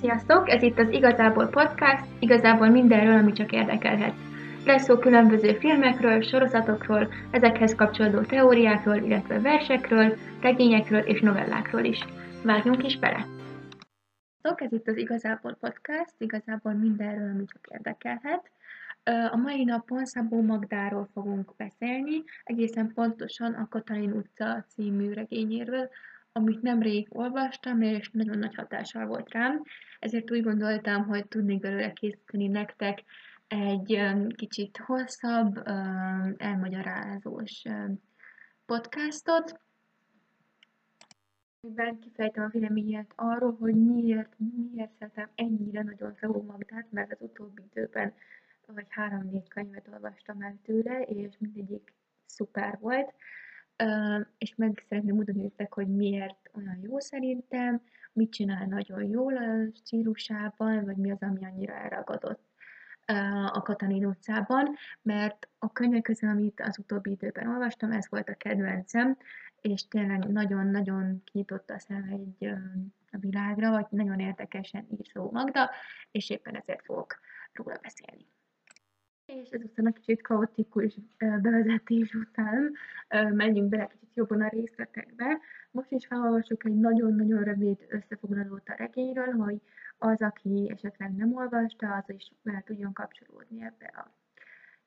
Sziasztok! 0.00 0.50
Ez 0.50 0.62
itt 0.62 0.78
az 0.78 0.90
Igazából 0.90 1.46
Podcast, 1.46 2.04
igazából 2.18 2.68
mindenről, 2.68 3.18
ami 3.18 3.32
csak 3.32 3.52
érdekelhet. 3.52 4.14
Lesz 4.64 4.84
szó 4.84 4.98
különböző 4.98 5.52
filmekről, 5.52 6.22
sorozatokról, 6.22 7.12
ezekhez 7.30 7.74
kapcsolódó 7.74 8.20
teóriákról, 8.20 8.96
illetve 8.96 9.40
versekről, 9.40 10.16
regényekről 10.40 11.00
és 11.00 11.20
novellákról 11.20 11.84
is. 11.84 11.98
Vágjunk 12.44 12.84
is 12.84 12.98
bele! 12.98 13.26
Sziasztok! 14.42 14.60
Ez 14.60 14.72
itt 14.72 14.88
az 14.88 14.96
Igazából 14.96 15.56
Podcast, 15.60 16.14
igazából 16.18 16.72
mindenről, 16.72 17.30
ami 17.30 17.44
csak 17.44 17.66
érdekelhet. 17.68 18.50
A 19.30 19.36
mai 19.36 19.64
napon 19.64 20.04
Szabó 20.04 20.42
Magdáról 20.42 21.08
fogunk 21.12 21.52
beszélni, 21.56 22.22
egészen 22.44 22.92
pontosan 22.94 23.52
a 23.54 23.68
Katalin 23.68 24.12
utca 24.12 24.64
című 24.68 25.12
regényéről, 25.12 25.88
amit 26.32 26.62
nemrég 26.62 27.06
olvastam, 27.10 27.82
és 27.82 28.10
nagyon 28.12 28.38
nagy 28.38 28.54
hatással 28.54 29.06
volt 29.06 29.32
rám, 29.32 29.62
ezért 29.98 30.30
úgy 30.30 30.42
gondoltam, 30.42 31.04
hogy 31.04 31.28
tudnék 31.28 31.60
belőle 31.60 31.92
készíteni 31.92 32.46
nektek 32.46 33.04
egy 33.48 34.00
kicsit 34.36 34.76
hosszabb, 34.76 35.66
elmagyarázós 36.36 37.62
podcastot, 38.66 39.60
amiben 41.60 41.98
kifejtem 41.98 42.44
a 42.44 42.48
véleményet 42.48 43.12
arról, 43.14 43.56
hogy 43.60 43.74
miért, 43.74 44.32
miért 44.72 44.92
szeretem 44.98 45.28
ennyire 45.34 45.82
nagyon 45.82 46.14
Szabó 46.20 46.42
Magdát, 46.42 46.86
mert 46.90 47.12
az 47.12 47.18
utóbbi 47.20 47.62
időben 47.70 48.14
vagy 48.66 48.86
három-négy 48.88 49.48
könyvet 49.48 49.88
olvastam 49.92 50.42
el 50.42 50.58
tőle, 50.62 51.00
és 51.00 51.34
mindegyik 51.38 51.92
szuper 52.26 52.78
volt. 52.80 53.14
És 54.38 54.54
meg 54.54 54.84
szeretném 54.88 55.14
mutatni 55.14 55.42
nektek, 55.42 55.72
hogy 55.72 55.86
miért 55.86 56.47
olyan 56.58 56.78
jó 56.82 56.98
szerintem, 56.98 57.82
mit 58.12 58.32
csinál 58.32 58.66
nagyon 58.66 59.02
jól 59.02 59.36
a 59.36 59.70
stílusában, 59.74 60.84
vagy 60.84 60.96
mi 60.96 61.10
az, 61.10 61.22
ami 61.22 61.44
annyira 61.44 61.74
elragadott 61.74 62.46
a 63.52 63.62
Katalin 63.62 64.06
utcában, 64.06 64.76
mert 65.02 65.48
a 65.58 65.72
könyvek 65.72 66.02
közül, 66.02 66.28
amit 66.30 66.60
az 66.60 66.78
utóbbi 66.78 67.10
időben 67.10 67.48
olvastam, 67.48 67.92
ez 67.92 68.08
volt 68.08 68.28
a 68.28 68.34
kedvencem, 68.34 69.16
és 69.60 69.88
tényleg 69.88 70.24
nagyon-nagyon 70.24 71.22
kinyitotta 71.24 71.74
a 71.74 71.78
szem 71.78 72.08
egy 72.10 72.50
a 73.10 73.18
világra, 73.18 73.70
vagy 73.70 73.86
nagyon 73.90 74.18
érdekesen 74.18 74.86
ír 74.90 75.06
szó 75.12 75.30
Magda, 75.30 75.70
és 76.10 76.30
éppen 76.30 76.56
ezért 76.56 76.84
fogok 76.84 77.18
róla 77.52 77.78
beszélni. 77.82 78.26
És 79.28 79.50
ezután 79.50 79.86
a 79.86 79.92
kicsit 79.92 80.22
kaotikus 80.22 80.94
bevezetés 81.18 82.14
után 82.14 82.72
menjünk 83.32 83.68
bele 83.68 83.86
kicsit 83.86 84.14
jobban 84.14 84.40
a 84.40 84.48
részletekbe. 84.48 85.38
Most 85.70 85.90
is 85.90 86.06
felolvasok 86.06 86.64
egy 86.64 86.74
nagyon-nagyon 86.74 87.42
rövid 87.42 87.86
összefoglalót 87.88 88.68
a 88.68 88.74
regényről, 88.76 89.32
hogy 89.32 89.60
az, 89.98 90.20
aki 90.20 90.70
esetleg 90.74 91.14
nem 91.16 91.34
olvasta, 91.34 91.94
az 91.94 92.14
is 92.14 92.32
bele 92.42 92.62
tudjon 92.66 92.92
kapcsolódni 92.92 93.62
ebbe 93.62 93.86
a 93.86 94.12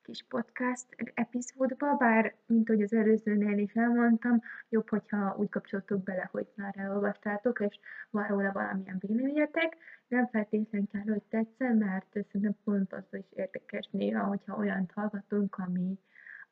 kis 0.02 0.26
podcast 0.28 0.86
epizódba, 1.14 1.96
bár, 1.96 2.36
mint 2.46 2.68
hogy 2.68 2.82
az 2.82 2.94
előzőnél 2.94 3.58
is 3.58 3.74
elmondtam, 3.74 4.42
jobb, 4.70 4.90
hogyha 4.90 5.36
úgy 5.38 5.50
kapcsoltok 5.50 6.04
bele, 6.04 6.30
hogy 6.32 6.48
már 6.56 6.74
elolvastátok, 6.78 7.60
és 7.60 7.80
van 8.10 8.28
róla 8.28 8.52
valamilyen 8.52 8.98
véleményetek. 9.00 9.78
Nem 10.08 10.28
feltétlenül 10.28 10.88
kell, 10.88 11.02
hogy 11.02 11.24
tetszen, 11.30 11.76
mert 11.76 12.06
szerintem 12.12 12.56
pont 12.64 12.94
az 12.94 13.04
is 13.12 13.26
érdekes 13.30 13.88
néha, 13.92 14.24
hogyha 14.24 14.58
olyan 14.58 14.90
hallgatunk, 14.94 15.58
ami, 15.58 16.00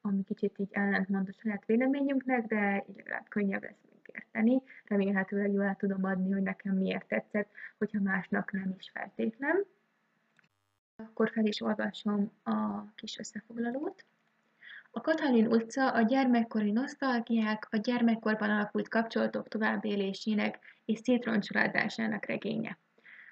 ami 0.01 0.23
kicsit 0.23 0.59
így 0.59 0.69
ellentmond 0.71 1.27
a 1.27 1.41
saját 1.41 1.65
véleményünknek, 1.65 2.45
de 2.45 2.85
így 2.89 2.95
legalább 2.95 3.27
könnyebb 3.29 3.61
lesz 3.61 3.87
megérteni. 3.95 4.61
Remélhetőleg 4.85 5.51
jól 5.51 5.63
el 5.63 5.75
tudom 5.75 6.03
adni, 6.03 6.31
hogy 6.31 6.43
nekem 6.43 6.75
miért 6.75 7.07
tetszett, 7.07 7.49
hogyha 7.77 8.01
másnak 8.01 8.51
nem 8.51 8.75
is 8.77 8.89
feltétlen. 8.93 9.65
Akkor 10.99 11.29
fel 11.29 11.45
is 11.45 11.61
olvasom 11.61 12.31
a 12.43 12.85
kis 12.95 13.17
összefoglalót. 13.17 14.05
A 14.91 15.01
Katalin 15.01 15.47
utca 15.47 15.91
a 15.91 16.01
gyermekkori 16.01 16.71
nosztalgiák, 16.71 17.67
a 17.71 17.77
gyermekkorban 17.77 18.49
alakult 18.49 18.87
kapcsolatok 18.87 19.47
továbbélésének 19.47 20.59
és 20.85 20.99
szétroncsoládásának 21.03 22.25
regénye. 22.25 22.77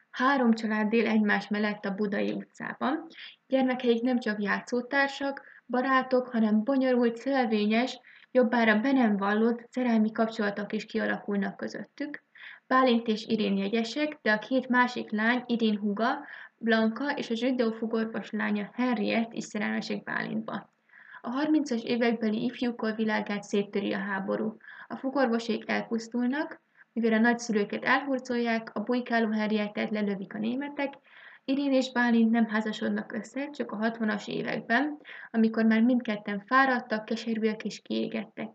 Három 0.09 0.53
család 0.53 0.93
él 0.93 1.07
egymás 1.07 1.47
mellett 1.47 1.85
a 1.85 1.95
Budai 1.95 2.31
utcában. 2.31 3.07
Gyermekeik 3.47 4.01
nem 4.01 4.19
csak 4.19 4.41
játszótársak, 4.41 5.41
barátok, 5.65 6.27
hanem 6.27 6.63
bonyolult, 6.63 7.17
szelvényes, 7.17 7.99
jobbára 8.37 8.79
be 8.79 8.91
nem 8.91 9.17
vallott 9.17 9.67
szerelmi 9.69 10.11
kapcsolatok 10.11 10.73
is 10.73 10.85
kialakulnak 10.85 11.57
közöttük. 11.57 12.23
Bálint 12.67 13.07
és 13.07 13.25
Irén 13.25 13.57
jegyesek, 13.57 14.19
de 14.21 14.31
a 14.31 14.39
két 14.39 14.69
másik 14.69 15.11
lány, 15.11 15.43
Irén 15.45 15.77
huga, 15.77 16.25
Blanka 16.57 17.11
és 17.11 17.29
a 17.29 17.35
zsidó 17.35 17.71
fogorvos 17.71 18.31
lánya 18.31 18.69
Henriette 18.73 19.35
is 19.35 19.43
szerelmesek 19.43 20.03
Bálintba. 20.03 20.73
A 21.21 21.29
30-as 21.29 21.83
évekbeli 21.83 22.43
ifjúkor 22.43 22.95
világát 22.95 23.43
széttöri 23.43 23.93
a 23.93 23.99
háború. 23.99 24.57
A 24.87 24.95
fogorvosék 24.95 25.69
elpusztulnak, 25.69 26.61
mivel 26.93 27.13
a 27.13 27.19
nagyszülőket 27.19 27.83
elhurcolják, 27.83 28.75
a 28.75 28.79
bujkáló 28.79 29.31
Henriettet 29.31 29.89
lelövik 29.89 30.33
a 30.33 30.37
németek, 30.37 30.93
Irén 31.49 31.73
és 31.73 31.91
Bálint 31.91 32.31
nem 32.31 32.45
házasodnak 32.45 33.11
össze, 33.11 33.49
csak 33.49 33.71
a 33.71 33.77
60-as 33.77 34.27
években, 34.27 34.97
amikor 35.31 35.65
már 35.65 35.81
mindketten 35.81 36.43
fáradtak, 36.45 37.05
keserűek 37.05 37.63
és 37.63 37.81
kiégettek. 37.81 38.49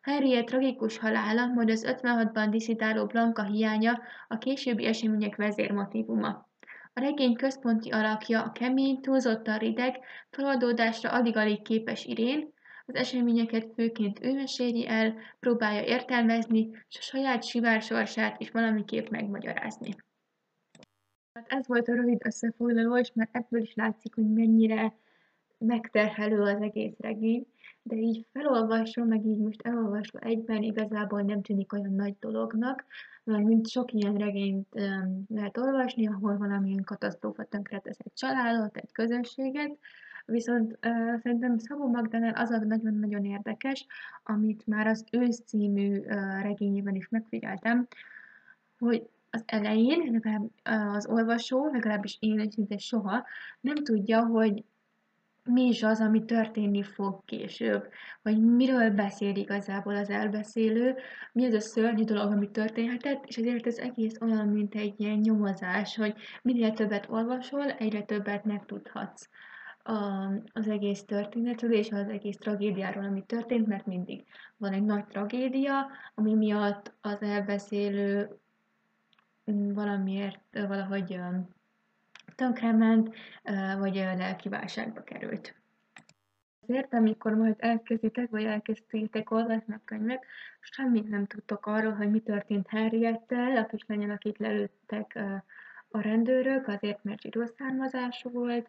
Henriette 0.00 0.44
tragikus 0.44 0.98
halála, 0.98 1.46
majd 1.46 1.70
az 1.70 1.86
56-ban 1.88 2.46
diszidáló 2.50 3.06
Blanka 3.06 3.42
hiánya 3.42 4.00
a 4.28 4.38
későbbi 4.38 4.86
események 4.86 5.36
vezérmotívuma. 5.36 6.48
A 6.92 7.00
regény 7.00 7.34
központi 7.34 7.90
alakja 7.90 8.42
a 8.42 8.52
kemény, 8.52 9.00
túlzottan 9.00 9.58
rideg, 9.58 9.98
feloldódásra 10.30 11.10
alig-alig 11.10 11.62
képes 11.62 12.04
Irén, 12.04 12.52
az 12.86 12.94
eseményeket 12.94 13.72
főként 13.74 14.24
ő 14.24 14.34
meséli 14.34 14.88
el, 14.88 15.14
próbálja 15.40 15.82
értelmezni, 15.82 16.70
és 16.88 16.98
a 16.98 17.02
saját 17.02 17.44
sivár 17.44 17.82
sorsát 17.82 18.40
is 18.40 18.50
valamiképp 18.50 19.08
megmagyarázni. 19.08 19.94
Hát 21.40 21.58
ez 21.58 21.66
volt 21.66 21.88
a 21.88 21.94
rövid 21.94 22.20
összefoglaló, 22.24 22.98
és 22.98 23.12
már 23.14 23.28
ebből 23.32 23.60
is 23.60 23.74
látszik, 23.74 24.14
hogy 24.14 24.32
mennyire 24.32 24.94
megterhelő 25.58 26.40
az 26.40 26.60
egész 26.60 26.94
regény, 26.98 27.46
de 27.82 27.96
így 27.96 28.26
felolvasva, 28.32 29.04
meg 29.04 29.24
így 29.24 29.38
most 29.38 29.62
elolvasva 29.62 30.18
egyben 30.18 30.62
igazából 30.62 31.22
nem 31.22 31.42
tűnik 31.42 31.72
olyan 31.72 31.92
nagy 31.92 32.14
dolognak, 32.18 32.84
mert 33.24 33.44
mint 33.44 33.68
sok 33.68 33.92
ilyen 33.92 34.14
regényt 34.14 34.68
um, 34.74 35.24
lehet 35.28 35.58
olvasni, 35.58 36.06
ahol 36.06 36.36
valamilyen 36.36 36.84
katasztrófa 36.84 37.44
tönkretesz 37.44 37.98
egy 37.98 38.12
családot, 38.14 38.76
egy 38.76 38.92
közösséget, 38.92 39.78
viszont 40.24 40.78
uh, 40.86 41.20
szerintem 41.22 41.58
Szabó 41.58 41.88
Magdalán 41.88 42.34
az 42.36 42.50
a 42.50 42.58
nagyon-nagyon 42.58 43.24
érdekes, 43.24 43.86
amit 44.22 44.66
már 44.66 44.86
az 44.86 45.04
ősz 45.12 45.42
című 45.46 45.98
uh, 45.98 46.42
regényében 46.42 46.94
is 46.94 47.08
megfigyeltem, 47.08 47.86
hogy 48.78 49.08
az 49.30 49.42
elején, 49.46 50.10
legalább 50.12 50.50
az 50.94 51.06
olvasó, 51.06 51.70
legalábbis 51.72 52.16
én 52.20 52.50
szinte 52.50 52.78
soha, 52.78 53.26
nem 53.60 53.74
tudja, 53.74 54.26
hogy 54.26 54.64
mi 55.44 55.62
is 55.62 55.82
az, 55.82 56.00
ami 56.00 56.24
történni 56.24 56.82
fog 56.82 57.24
később, 57.24 57.88
vagy 58.22 58.40
miről 58.40 58.90
beszél 58.90 59.36
igazából 59.36 59.96
az 59.96 60.10
elbeszélő, 60.10 60.96
mi 61.32 61.46
az 61.46 61.54
a 61.54 61.60
szörnyű 61.60 62.04
dolog, 62.04 62.32
ami 62.32 62.50
történhetett, 62.50 63.24
és 63.26 63.36
ezért 63.36 63.66
ez 63.66 63.78
egész 63.78 64.20
olyan, 64.20 64.48
mint 64.48 64.74
egy 64.74 65.00
ilyen 65.00 65.18
nyomozás, 65.18 65.96
hogy 65.96 66.14
minél 66.42 66.72
többet 66.72 67.06
olvasol, 67.10 67.70
egyre 67.70 68.02
többet 68.02 68.44
megtudhatsz 68.44 69.28
az 70.52 70.68
egész 70.68 71.04
történetről 71.04 71.72
és 71.72 71.90
az 71.90 72.08
egész 72.08 72.36
tragédiáról, 72.36 73.04
ami 73.04 73.24
történt, 73.26 73.66
mert 73.66 73.86
mindig 73.86 74.24
van 74.56 74.72
egy 74.72 74.84
nagy 74.84 75.06
tragédia, 75.06 75.86
ami 76.14 76.34
miatt 76.34 76.92
az 77.00 77.22
elbeszélő 77.22 78.40
valamiért 79.52 80.40
valahogy 80.52 81.20
tönkrement, 82.34 83.14
vagy 83.78 83.94
lelki 83.94 84.48
válságba 84.48 85.02
került. 85.02 85.54
Azért, 86.62 86.94
amikor 86.94 87.34
majd 87.34 87.54
elkezditek, 87.58 88.30
vagy 88.30 88.44
elkezdtétek 88.44 89.30
olvasni 89.30 89.74
a 89.74 89.80
könyvet, 89.84 90.24
semmit 90.60 91.08
nem 91.08 91.26
tudtok 91.26 91.66
arról, 91.66 91.92
hogy 91.92 92.10
mi 92.10 92.20
történt 92.20 92.68
Henriettel, 92.68 93.56
a 93.56 93.66
kislányon, 93.66 94.10
akit 94.10 94.38
lelőttek 94.38 95.18
a 95.90 96.00
rendőrök, 96.00 96.68
azért, 96.68 97.04
mert 97.04 97.20
zsidó 97.20 97.44
származású 97.58 98.30
volt, 98.30 98.68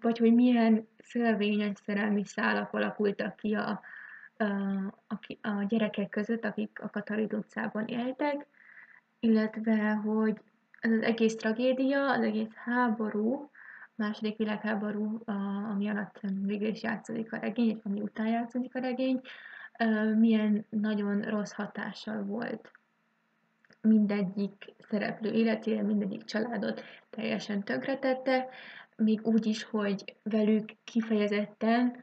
vagy 0.00 0.18
hogy 0.18 0.34
milyen 0.34 0.88
szélvényes 0.98 1.78
szerelmi 1.84 2.24
szálak 2.24 2.72
alakultak 2.72 3.36
ki 3.36 3.54
a, 3.54 3.80
a, 5.06 5.18
a 5.48 5.64
gyerekek 5.68 6.08
között, 6.08 6.44
akik 6.44 6.80
a 6.82 6.90
Katarid 6.90 7.32
utcában 7.32 7.86
éltek, 7.86 8.46
illetve 9.20 9.92
hogy 9.92 10.40
ez 10.80 10.90
az 10.90 11.02
egész 11.02 11.36
tragédia, 11.36 12.10
az 12.10 12.22
egész 12.22 12.52
háború, 12.54 13.50
második 13.94 14.36
világháború, 14.36 15.22
ami 15.70 15.88
alatt 15.88 16.20
végül 16.42 16.68
is 16.68 16.82
játszódik 16.82 17.32
a 17.32 17.36
regény, 17.36 17.80
ami 17.84 18.00
után 18.00 18.26
játszódik 18.26 18.74
a 18.74 18.78
regény, 18.78 19.20
milyen 20.18 20.66
nagyon 20.68 21.20
rossz 21.20 21.52
hatással 21.52 22.22
volt 22.22 22.70
mindegyik 23.80 24.74
szereplő 24.78 25.30
életére, 25.30 25.82
mindegyik 25.82 26.24
családot 26.24 26.82
teljesen 27.10 27.62
tönkretette, 27.62 28.48
még 28.96 29.26
úgy 29.26 29.46
is, 29.46 29.62
hogy 29.62 30.16
velük 30.22 30.70
kifejezetten 30.84 31.96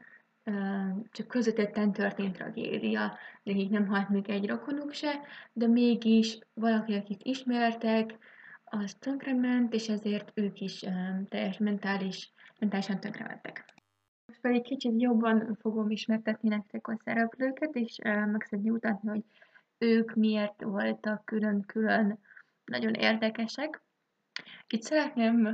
csak 1.10 1.26
közvetetten 1.26 1.92
történt 1.92 2.36
tragédia, 2.36 3.18
így 3.42 3.70
nem 3.70 3.86
halt 3.86 4.08
még 4.08 4.30
egy 4.30 4.48
rokonuk 4.48 4.92
se, 4.92 5.20
de 5.52 5.66
mégis 5.66 6.38
valaki, 6.54 6.94
akit 6.94 7.20
ismertek, 7.22 8.18
az 8.64 8.94
tönkrement, 8.94 9.74
és 9.74 9.88
ezért 9.88 10.30
ők 10.34 10.60
is 10.60 10.84
teljes 11.28 11.58
mentális, 11.58 12.32
mentálisan 12.58 13.00
tönkrementek. 13.00 13.74
Most 14.26 14.40
pedig 14.40 14.62
kicsit 14.62 15.00
jobban 15.00 15.56
fogom 15.60 15.90
ismertetni 15.90 16.48
nektek 16.48 16.88
a 16.88 17.00
szereplőket, 17.04 17.74
és 17.74 17.98
meg 18.02 18.46
szeretném 18.48 18.72
mutatni, 18.72 19.08
hogy 19.08 19.24
ők 19.78 20.14
miért 20.14 20.62
voltak 20.62 21.24
külön-külön 21.24 22.18
nagyon 22.64 22.92
érdekesek. 22.92 23.82
Itt 24.68 24.82
szeretném 24.82 25.48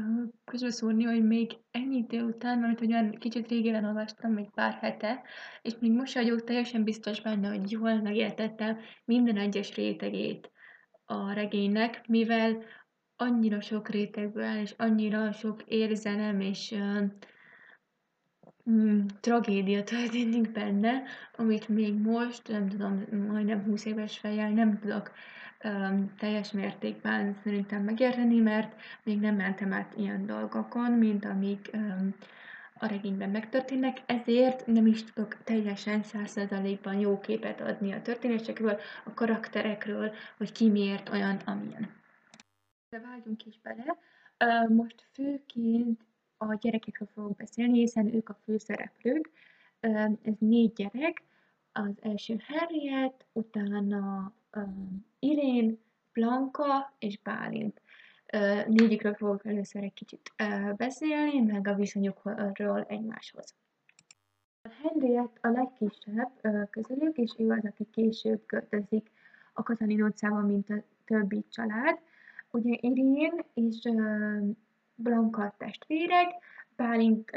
közbeszúrni, 0.45 1.05
hogy 1.05 1.25
még 1.25 1.53
ennyi 1.71 1.97
idő 1.97 2.23
után, 2.23 2.59
mert 2.59 2.81
olyan 2.81 3.11
kicsit 3.11 3.49
régen 3.49 3.85
olvastam, 3.85 4.33
még 4.33 4.51
pár 4.51 4.73
hete, 4.73 5.23
és 5.63 5.73
még 5.81 5.93
most 5.93 6.15
vagyok 6.15 6.45
teljesen 6.45 6.85
biztos 6.85 7.21
benne, 7.21 7.49
hogy 7.49 7.71
jól 7.71 7.95
megértettem 8.01 8.79
minden 9.05 9.37
egyes 9.37 9.75
rétegét 9.75 10.51
a 11.05 11.33
regénynek, 11.33 12.07
mivel 12.07 12.63
annyira 13.17 13.61
sok 13.61 13.89
rétegből 13.89 14.57
és 14.57 14.75
annyira 14.77 15.33
sok 15.33 15.63
érzelem 15.67 16.41
és 16.41 16.71
uh, 16.71 17.03
mm, 18.71 19.07
tragédia 19.21 19.83
történik 19.83 20.53
benne, 20.53 21.03
amit 21.37 21.69
még 21.69 21.95
most, 21.95 22.49
nem 22.49 22.69
tudom, 22.69 23.05
majdnem 23.29 23.65
20 23.65 23.85
éves 23.85 24.19
fejjel 24.19 24.51
nem 24.51 24.79
tudok 24.79 25.13
teljes 26.19 26.53
mértékben 26.53 27.37
szerintem 27.43 27.83
megérteni, 27.83 28.41
mert 28.41 28.81
még 29.03 29.21
nem 29.21 29.35
mentem 29.35 29.73
át 29.73 29.95
ilyen 29.97 30.27
dolgokon, 30.27 30.93
mint 30.93 31.25
amik 31.25 31.71
a 32.79 32.87
regényben 32.87 33.31
megtörténnek, 33.31 34.03
ezért 34.07 34.67
nem 34.67 34.87
is 34.87 35.05
tudok 35.05 35.43
teljesen 35.45 36.03
százszerzalékban 36.03 36.99
jó 36.99 37.21
képet 37.21 37.61
adni 37.61 37.93
a 37.93 38.03
történésekről, 38.03 38.79
a 39.05 39.15
karakterekről, 39.15 40.13
hogy 40.37 40.53
ki 40.53 40.69
miért 40.69 41.09
olyan, 41.09 41.37
amilyen. 41.37 41.91
De 42.91 43.01
vágjunk 43.01 43.47
is 43.47 43.61
bele. 43.63 43.97
Most 44.69 45.07
főként 45.13 46.01
a 46.37 46.55
gyerekekről 46.55 47.09
fogok 47.15 47.37
beszélni, 47.37 47.79
hiszen 47.79 48.15
ők 48.15 48.29
a 48.29 48.39
főszereplők. 48.45 49.31
Ez 49.81 50.35
négy 50.39 50.73
gyerek, 50.73 51.23
az 51.73 51.93
első 52.01 52.37
Harriet, 52.47 53.27
utána 53.33 54.33
Irén, 55.25 55.79
Blanka 56.13 56.95
és 56.99 57.19
Bálint. 57.19 57.81
Négyikről 58.67 59.15
fogok 59.15 59.47
először 59.47 59.83
egy 59.83 59.93
kicsit 59.93 60.33
beszélni, 60.77 61.41
meg 61.41 61.69
a 61.69 61.75
viszonyukról 61.75 62.85
egymáshoz. 62.89 63.55
Henriett 64.83 65.39
a 65.41 65.49
legkisebb 65.49 66.41
közülük, 66.71 67.17
és 67.17 67.35
ő 67.39 67.51
az, 67.51 67.65
aki 67.65 67.87
később 67.91 68.47
költözik 68.47 69.11
a 69.53 69.63
Katalin 69.63 70.03
utcába, 70.03 70.41
mint 70.41 70.71
a 70.71 70.83
többi 71.05 71.45
család. 71.51 71.99
Ugye 72.51 72.77
Irén 72.81 73.45
és 73.55 73.89
Blanka 74.95 75.55
testvérek, 75.59 76.29
Bálint 76.77 77.31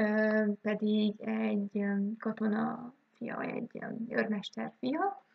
pedig 0.61 1.21
egy 1.21 1.85
katona 2.19 2.93
fia, 3.13 3.41
egy 3.41 3.79
őrmester 4.09 4.73
fia, 4.79 5.25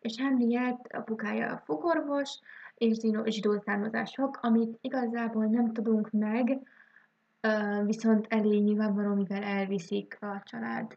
és 0.00 0.16
Henriett 0.18 0.92
apukája 0.92 1.52
a 1.52 1.62
fogorvos, 1.64 2.38
és 2.74 2.96
zsidó 3.24 3.58
származások, 3.58 4.38
amit 4.42 4.78
igazából 4.80 5.44
nem 5.44 5.72
tudunk 5.72 6.10
meg, 6.10 6.58
viszont 7.84 8.26
elég 8.28 8.62
nyilvánvaló, 8.62 9.14
mivel 9.14 9.42
elviszik 9.42 10.18
a 10.20 10.42
család 10.44 10.96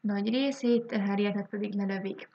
nagy 0.00 0.28
részét, 0.28 0.90
Henriettet 0.90 1.48
pedig 1.48 1.74
lelövik. 1.74 2.28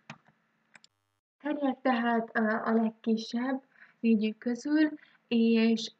Henriett 1.37 1.81
tehát 1.81 2.29
a 2.65 2.73
legkisebb 2.73 3.61
négyük 3.99 4.37
közül, 4.37 4.89
és 5.27 5.91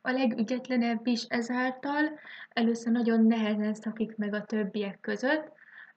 a 0.00 0.10
legügyetlenebb 0.10 1.06
is 1.06 1.22
ezáltal, 1.22 2.18
először 2.48 2.92
nagyon 2.92 3.26
nehezen 3.26 3.74
szakik 3.74 4.16
meg 4.16 4.34
a 4.34 4.44
többiek 4.44 5.00
között, 5.00 5.52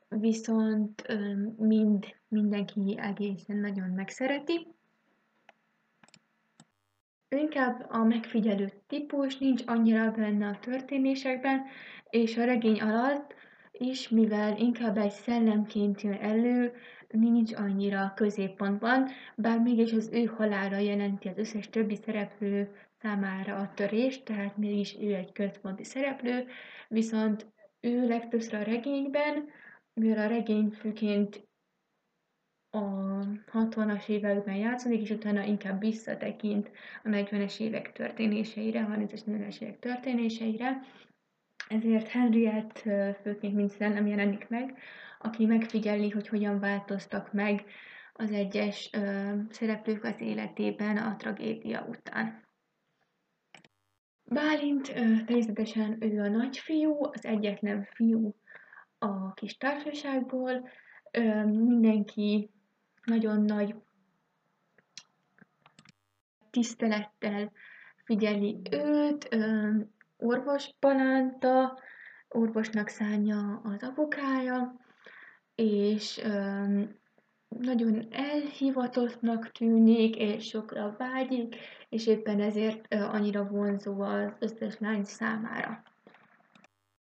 viszont 0.10 1.07
mind 1.57 2.06
mindenki 2.28 2.98
egészen 3.02 3.57
nagyon 3.57 3.90
megszereti. 3.90 4.68
Inkább 7.30 7.86
a 7.90 8.04
megfigyelő 8.04 8.72
típus, 8.88 9.38
nincs 9.38 9.63
annyira 9.66 10.12
benne 10.12 10.48
a 10.48 10.60
történésekben, 10.60 11.62
és 12.10 12.38
a 12.38 12.46
regény 12.46 12.81
alatt 12.81 13.34
is, 13.72 14.10
mivel 14.10 14.57
inkább 14.57 14.98
egy 14.98 15.12
szellemként 15.12 16.02
jön 16.02 16.13
elő, 16.13 16.74
nincs 17.10 17.54
annyira 17.54 18.13
középpontban, 18.16 19.10
bár 19.36 19.60
mégis 19.60 19.94
az 19.94 20.10
ő 20.13 20.24
halála 20.24 20.78
jelenti 20.78 21.28
az 21.28 21.38
összes 21.38 21.69
többi 21.69 21.96
szereplő 21.96 22.75
számára 23.02 23.56
a 23.56 23.72
törést, 23.74 24.25
tehát 24.25 24.57
mégis 24.57 24.98
ő 25.00 25.13
egy 25.13 25.31
központi 25.31 25.84
szereplő, 25.84 26.48
viszont 26.88 27.46
ő 27.80 28.07
legtöbbször 28.07 28.54
a 28.54 28.63
regényben, 28.63 29.50
mivel 29.95 30.25
a 30.25 30.27
regény 30.27 30.69
főként 30.69 31.47
a 32.69 32.80
60-as 33.51 34.07
években 34.07 34.56
játszódik, 34.56 35.01
és 35.01 35.09
utána 35.09 35.44
inkább 35.44 35.80
visszatekint 35.80 36.71
a 37.03 37.07
40-es 37.07 37.59
évek 37.59 37.92
történéseire, 37.92 38.88
30-es 38.89 39.21
40-es 39.25 39.62
évek 39.62 39.80
történéseire, 39.80 40.81
ezért 41.68 42.07
Henriett 42.07 42.80
főként 43.21 43.56
mint 43.56 43.69
szellem 43.69 44.07
jelenik 44.07 44.47
meg, 44.47 44.77
aki 45.19 45.45
megfigyeli, 45.45 46.09
hogy 46.09 46.27
hogyan 46.27 46.59
változtak 46.59 47.33
meg 47.33 47.65
az 48.13 48.31
egyes 48.31 48.89
ö, 48.94 49.31
szereplők 49.50 50.03
az 50.03 50.21
életében 50.21 50.97
a 50.97 51.15
tragédia 51.15 51.86
után. 51.89 52.44
Bálint 54.24 54.89
ö, 54.89 54.94
természetesen 55.25 55.97
ő 56.03 56.19
a 56.19 56.27
nagyfiú, 56.27 57.03
az 57.03 57.25
egyetlen 57.25 57.83
fiú 57.83 58.36
a 59.00 59.33
kis 59.33 59.57
társaságból, 59.57 60.69
mindenki 61.45 62.50
nagyon 63.03 63.42
nagy 63.42 63.75
tisztelettel 66.50 67.51
figyeli 68.03 68.62
őt, 68.71 69.36
orvos 70.18 70.69
Palánta, 70.80 71.80
orvosnak 72.30 72.87
szánja 72.87 73.61
az 73.64 73.83
apukája, 73.83 74.75
és 75.56 76.21
nagyon 77.47 78.07
elhivatottnak 78.11 79.52
tűnik, 79.52 80.16
és 80.16 80.47
sokra 80.47 80.95
vágyik, 80.97 81.56
és 81.90 82.07
éppen 82.07 82.42
ezért 82.42 82.94
annyira 82.94 83.47
vonzó 83.47 84.02
az 84.02 84.33
összes 84.40 84.80
lány 84.80 85.04
számára. 85.04 85.83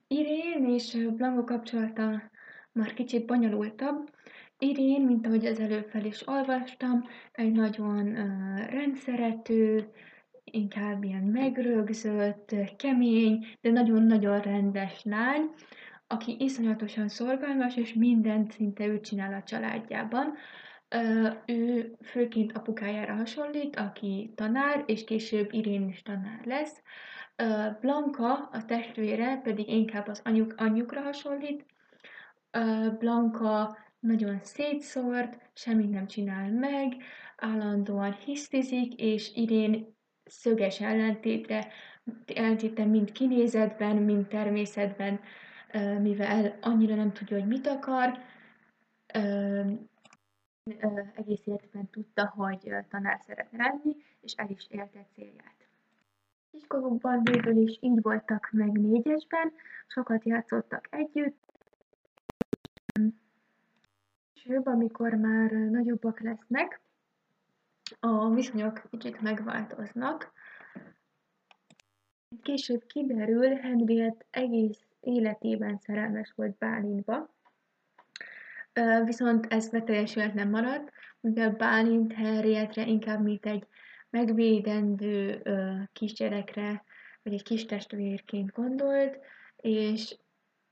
Irén 0.09 0.65
és 0.65 1.09
Blanco 1.17 1.45
kapcsolata 1.45 2.31
már 2.73 2.95
kicsit 2.95 3.27
bonyolultabb. 3.27 4.11
Irén, 4.59 5.03
mint 5.03 5.27
ahogy 5.27 5.47
az 5.47 5.61
előbb 5.61 5.89
fel 5.89 6.05
is 6.05 6.29
olvastam, 6.29 7.05
egy 7.33 7.53
nagyon 7.53 8.07
uh, 8.07 8.71
rendszerető, 8.71 9.93
inkább 10.45 11.05
ilyen 11.05 11.23
megrögzött, 11.23 12.55
kemény, 12.77 13.47
de 13.61 13.71
nagyon-nagyon 13.71 14.41
rendes 14.41 15.05
lány, 15.05 15.51
aki 16.07 16.37
iszonyatosan 16.39 17.09
szorgalmas, 17.09 17.77
és 17.77 17.95
mindent 17.95 18.53
szinte 18.53 18.87
ő 18.87 19.01
csinál 19.01 19.33
a 19.35 19.43
családjában. 19.43 20.35
Uh, 20.95 21.33
ő 21.47 21.97
főként 22.05 22.53
apukájára 22.53 23.15
hasonlít, 23.15 23.77
aki 23.77 24.33
tanár, 24.35 24.85
és 24.87 25.05
később 25.05 25.53
Irén 25.53 25.89
is 25.89 26.03
tanár 26.03 26.41
lesz. 26.45 26.83
Blanka, 27.81 28.49
a 28.53 28.65
testvére 28.65 29.41
pedig 29.41 29.69
inkább 29.69 30.09
az 30.09 30.21
anyuk, 30.25 30.55
anyukra 30.57 31.01
hasonlít. 31.01 31.67
Blanka 32.99 33.79
nagyon 33.99 34.39
szétszórt, 34.43 35.51
semmit 35.55 35.91
nem 35.91 36.07
csinál 36.07 36.51
meg, 36.51 36.97
állandóan 37.37 38.13
hisztizik, 38.13 38.95
és 38.95 39.33
Irén 39.35 39.97
szöges 40.25 40.81
ellentétre, 40.81 41.67
ellentéte 42.27 42.85
mind 42.85 43.13
kinézetben, 43.13 43.97
mind 43.97 44.27
természetben, 44.27 45.21
mivel 46.01 46.59
annyira 46.61 46.95
nem 46.95 47.13
tudja, 47.13 47.39
hogy 47.39 47.49
mit 47.49 47.67
akar, 47.67 48.19
egész 51.15 51.47
életben 51.47 51.89
tudta, 51.91 52.33
hogy 52.37 52.75
tanár 52.89 53.21
szeretne 53.27 53.59
lenni, 53.59 53.97
és 54.21 54.33
el 54.33 54.49
is 54.51 54.67
érte 54.69 55.07
célját. 55.15 55.58
Kiskorukban 56.59 57.21
végül 57.25 57.57
is 57.57 57.79
így 57.81 58.03
voltak 58.03 58.49
meg 58.53 58.73
négyesben, 58.73 59.53
sokat 59.87 60.25
játszottak 60.25 60.89
együtt. 60.91 61.37
Később, 64.35 64.67
amikor 64.67 65.15
már 65.15 65.51
nagyobbak 65.51 66.21
lesznek, 66.21 66.81
a 68.01 68.31
viszonyok 68.31 68.83
kicsit 68.91 69.21
megváltoznak. 69.21 70.33
Később 72.43 72.87
kiderül, 72.87 73.55
Henriett 73.55 74.27
egész 74.31 74.87
életében 75.01 75.79
szerelmes 75.79 76.33
volt 76.37 76.57
Bálintba, 76.57 77.31
viszont 79.05 79.47
ez 79.47 79.69
beteljesületlen 79.69 80.49
maradt, 80.49 80.93
mivel 81.21 81.51
Bálint 81.51 82.13
Henriettre 82.13 82.87
inkább 82.87 83.23
mint 83.23 83.47
egy 83.47 83.67
megvédendő 84.11 85.43
kisgyerekre, 85.93 86.85
vagy 87.23 87.33
egy 87.33 87.43
kis 87.43 87.65
testvérként 87.65 88.53
gondolt, 88.53 89.19
és 89.57 90.17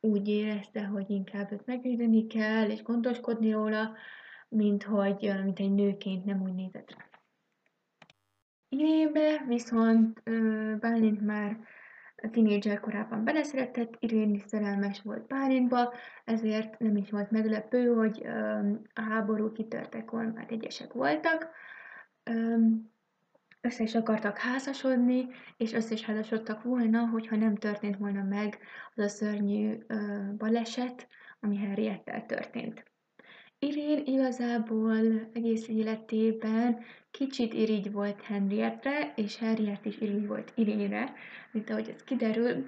úgy 0.00 0.28
érezte, 0.28 0.84
hogy 0.84 1.10
inkább 1.10 1.52
őt 1.52 1.66
megvédeni 1.66 2.26
kell, 2.26 2.70
és 2.70 2.82
gondoskodni 2.82 3.52
róla, 3.52 3.96
mint 4.48 4.82
hogy 4.82 5.32
mint 5.42 5.58
egy 5.58 5.72
nőként 5.72 6.24
nem 6.24 6.42
úgy 6.42 6.54
nézett 6.54 6.90
rá. 6.90 7.04
Irénbe 8.68 9.44
viszont 9.46 10.22
Bálint 10.80 11.20
már 11.20 11.58
a 12.22 12.30
tínédzser 12.30 12.80
korában 12.80 13.24
beleszeretett, 13.24 13.96
Irén 13.98 14.34
is 14.34 14.42
szerelmes 14.46 15.02
volt 15.02 15.26
Bálintba, 15.26 15.92
ezért 16.24 16.78
nem 16.78 16.96
is 16.96 17.10
volt 17.10 17.30
meglepő, 17.30 17.94
hogy 17.94 18.26
a 18.94 19.00
háború 19.00 19.52
kitörtekor 19.52 20.24
már 20.24 20.46
egyesek 20.48 20.92
voltak. 20.92 21.50
Össze 23.60 23.82
is 23.82 23.94
akartak 23.94 24.38
házasodni, 24.38 25.26
és 25.56 25.72
össze 25.72 25.94
is 25.94 26.02
házasodtak 26.04 26.62
volna, 26.62 27.06
hogyha 27.06 27.36
nem 27.36 27.56
történt 27.56 27.96
volna 27.96 28.22
meg 28.22 28.58
az 28.94 29.04
a 29.04 29.08
szörnyű 29.08 29.78
baleset, 30.38 31.08
ami 31.40 31.56
Henriettel 31.56 32.26
történt. 32.26 32.84
Irén 33.58 34.02
igazából 34.04 35.30
egész 35.32 35.68
életében 35.68 36.78
kicsit 37.10 37.54
irigy 37.54 37.92
volt 37.92 38.22
Henriettre, 38.22 39.12
és 39.16 39.38
Henriett 39.38 39.84
is 39.84 39.98
irigy 40.00 40.26
volt 40.26 40.52
Irénre, 40.54 41.14
mint 41.50 41.70
ahogy 41.70 41.88
ez 41.88 42.04
kiderül, 42.04 42.66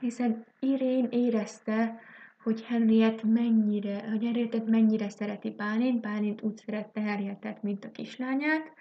hiszen 0.00 0.44
Irén 0.60 1.08
érezte, 1.10 2.00
hogy 2.42 2.62
Henriett 2.62 3.22
mennyire, 3.22 4.08
hogy 4.08 4.24
Henriettet 4.24 4.66
mennyire 4.66 5.08
szereti 5.08 5.50
Bálint, 5.50 6.00
Bálint 6.00 6.42
úgy 6.42 6.56
szerette 6.56 7.00
Henriettet, 7.00 7.62
mint 7.62 7.84
a 7.84 7.90
kislányát, 7.90 8.72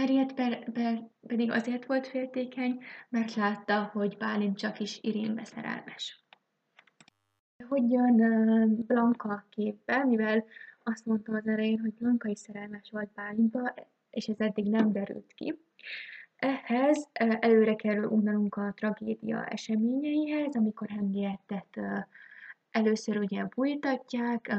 Henriett 0.00 0.34
per, 0.34 0.72
per, 0.72 1.08
pedig 1.26 1.50
azért 1.50 1.86
volt 1.86 2.06
féltékeny, 2.06 2.82
mert 3.08 3.34
látta, 3.34 3.90
hogy 3.92 4.16
Bálint 4.16 4.58
csak 4.58 4.80
is 4.80 4.98
Irénbe 5.02 5.44
szerelmes 5.44 6.20
hogy 7.68 7.90
jön 7.90 8.16
Blanka 8.86 9.46
képbe, 9.50 10.04
mivel 10.04 10.44
azt 10.82 11.06
mondtam 11.06 11.34
az 11.34 11.46
elején, 11.46 11.80
hogy 11.80 11.94
Blanka 11.94 12.28
is 12.28 12.38
szerelmes 12.38 12.90
volt 12.90 13.12
Bálintba, 13.14 13.74
és 14.10 14.28
ez 14.28 14.38
eddig 14.38 14.70
nem 14.70 14.92
derült 14.92 15.32
ki. 15.34 15.58
Ehhez 16.36 17.08
előre 17.40 17.74
kerül 17.74 18.04
unnalunk 18.04 18.54
a 18.56 18.72
tragédia 18.76 19.46
eseményeihez, 19.46 20.54
amikor 20.54 20.88
Henriettet 20.88 21.80
először 22.70 23.18
ugye 23.18 23.44
bújtatják, 23.44 24.56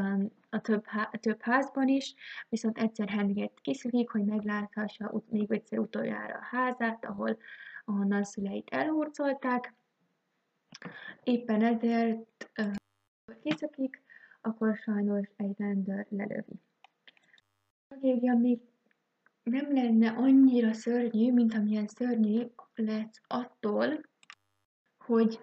a 0.49 0.61
több, 0.61 0.85
há- 0.85 1.13
a 1.13 1.17
több 1.17 1.41
házban 1.41 1.87
is, 1.87 2.13
viszont 2.49 2.77
egyszer 2.77 3.09
Henriett 3.09 3.61
kiszülik, 3.61 4.09
hogy 4.09 4.25
megláthassa 4.25 5.23
még 5.29 5.51
egyszer 5.51 5.79
utoljára 5.79 6.33
a 6.35 6.55
házát, 6.57 7.05
ahol 7.05 7.37
ahonnan 7.85 8.23
szüleit 8.23 8.69
elhurcolták. 8.69 9.73
Éppen 11.23 11.63
ezért 11.63 12.51
kiszökik, 13.43 14.03
akkor 14.41 14.75
sajnos 14.75 15.27
egy 15.35 15.55
rendőr 15.57 16.05
lelövi. 16.09 16.61
A 16.81 17.87
tragédia 17.87 18.35
még 18.35 18.59
nem 19.43 19.73
lenne 19.73 20.09
annyira 20.09 20.73
szörnyű, 20.73 21.31
mint 21.33 21.53
amilyen 21.53 21.87
szörnyű 21.87 22.47
lesz 22.75 23.21
attól, 23.27 24.01
hogy 24.97 25.39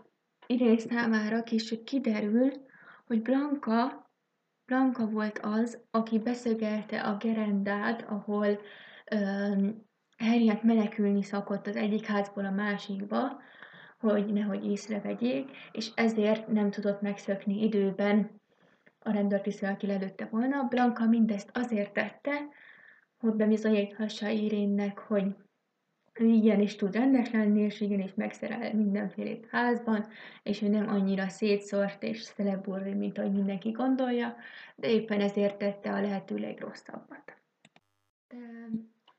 idén 0.48 0.78
számára 0.78 1.42
később 1.42 1.84
kiderül, 1.84 2.52
hogy 3.06 3.22
Blanka, 3.22 4.10
Blanka 4.66 5.06
volt 5.06 5.38
az, 5.38 5.78
aki 5.90 6.18
beszögelte 6.18 7.00
a 7.00 7.16
gerendát, 7.16 8.02
ahol 8.08 8.60
um, 9.14 9.86
Harriet 10.18 10.62
menekülni 10.62 11.22
szokott 11.22 11.66
az 11.66 11.76
egyik 11.76 12.06
házból 12.06 12.44
a 12.44 12.50
másikba, 12.50 13.40
hogy 13.98 14.32
nehogy 14.32 14.64
észrevegyék, 14.64 15.50
és 15.72 15.90
ezért 15.94 16.46
nem 16.46 16.70
tudott 16.70 17.00
megszökni 17.00 17.62
időben 17.62 18.40
a 18.98 19.10
rendőrtisztő, 19.10 19.66
aki 19.66 19.86
lelőtte 19.86 20.28
volna. 20.30 20.62
Blanka 20.62 21.06
mindezt 21.06 21.50
azért 21.52 21.92
tette, 21.92 22.32
hogy 23.18 23.32
bebizonyíthassa 23.32 24.28
Irénnek, 24.28 24.98
hogy 24.98 25.34
igenis 26.18 26.76
tud 26.76 26.94
rendes 26.94 27.30
lenni, 27.30 27.60
és 27.60 27.80
igenis 27.80 28.14
megszerel 28.14 28.74
mindenfélét 28.74 29.46
házban, 29.50 30.06
és 30.42 30.62
ő 30.62 30.68
nem 30.68 30.88
annyira 30.88 31.28
szétszort 31.28 32.02
és 32.02 32.22
szeleburri, 32.22 32.94
mint 32.94 33.18
ahogy 33.18 33.32
mindenki 33.32 33.70
gondolja, 33.70 34.36
de 34.76 34.90
éppen 34.90 35.20
ezért 35.20 35.58
tette 35.58 35.92
a 35.92 36.00
lehető 36.00 36.36
legrosszabbat. 36.36 37.36
De 38.28 38.36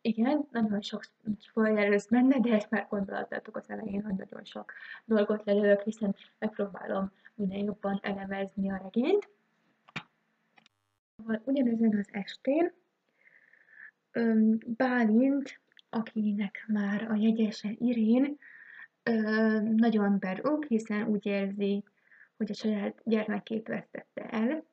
igen, 0.02 0.48
nagyon 0.52 0.82
sok 0.82 1.04
spoiler 1.40 2.02
benne, 2.10 2.40
de 2.40 2.54
ezt 2.56 2.70
már 2.70 2.88
gondoltátok 2.90 3.56
az 3.56 3.70
elején, 3.70 4.04
hogy 4.04 4.16
nagyon 4.16 4.44
sok 4.44 4.74
dolgot 5.06 5.46
lelőök, 5.46 5.82
hiszen 5.82 6.16
megpróbálom 6.40 7.12
minél 7.36 7.64
jobban 7.64 8.00
elemezni 8.04 8.72
a 8.72 8.82
regényt. 8.84 9.30
Ugyanezen 11.44 11.98
az 11.98 12.10
estén 12.12 12.72
Bálint, 14.66 15.60
akinek 15.90 16.66
már 16.68 17.12
a 17.12 17.16
jegyese 17.16 17.70
Irén, 17.78 18.38
nagyon 19.62 20.20
berúg, 20.20 20.66
hiszen 20.66 21.08
úgy 21.08 21.26
érzi, 21.26 21.84
hogy 22.38 22.52
a 22.52 22.54
saját 22.54 23.02
gyermekét 23.04 23.68
vesztette 23.68 24.22
el, 24.30 24.64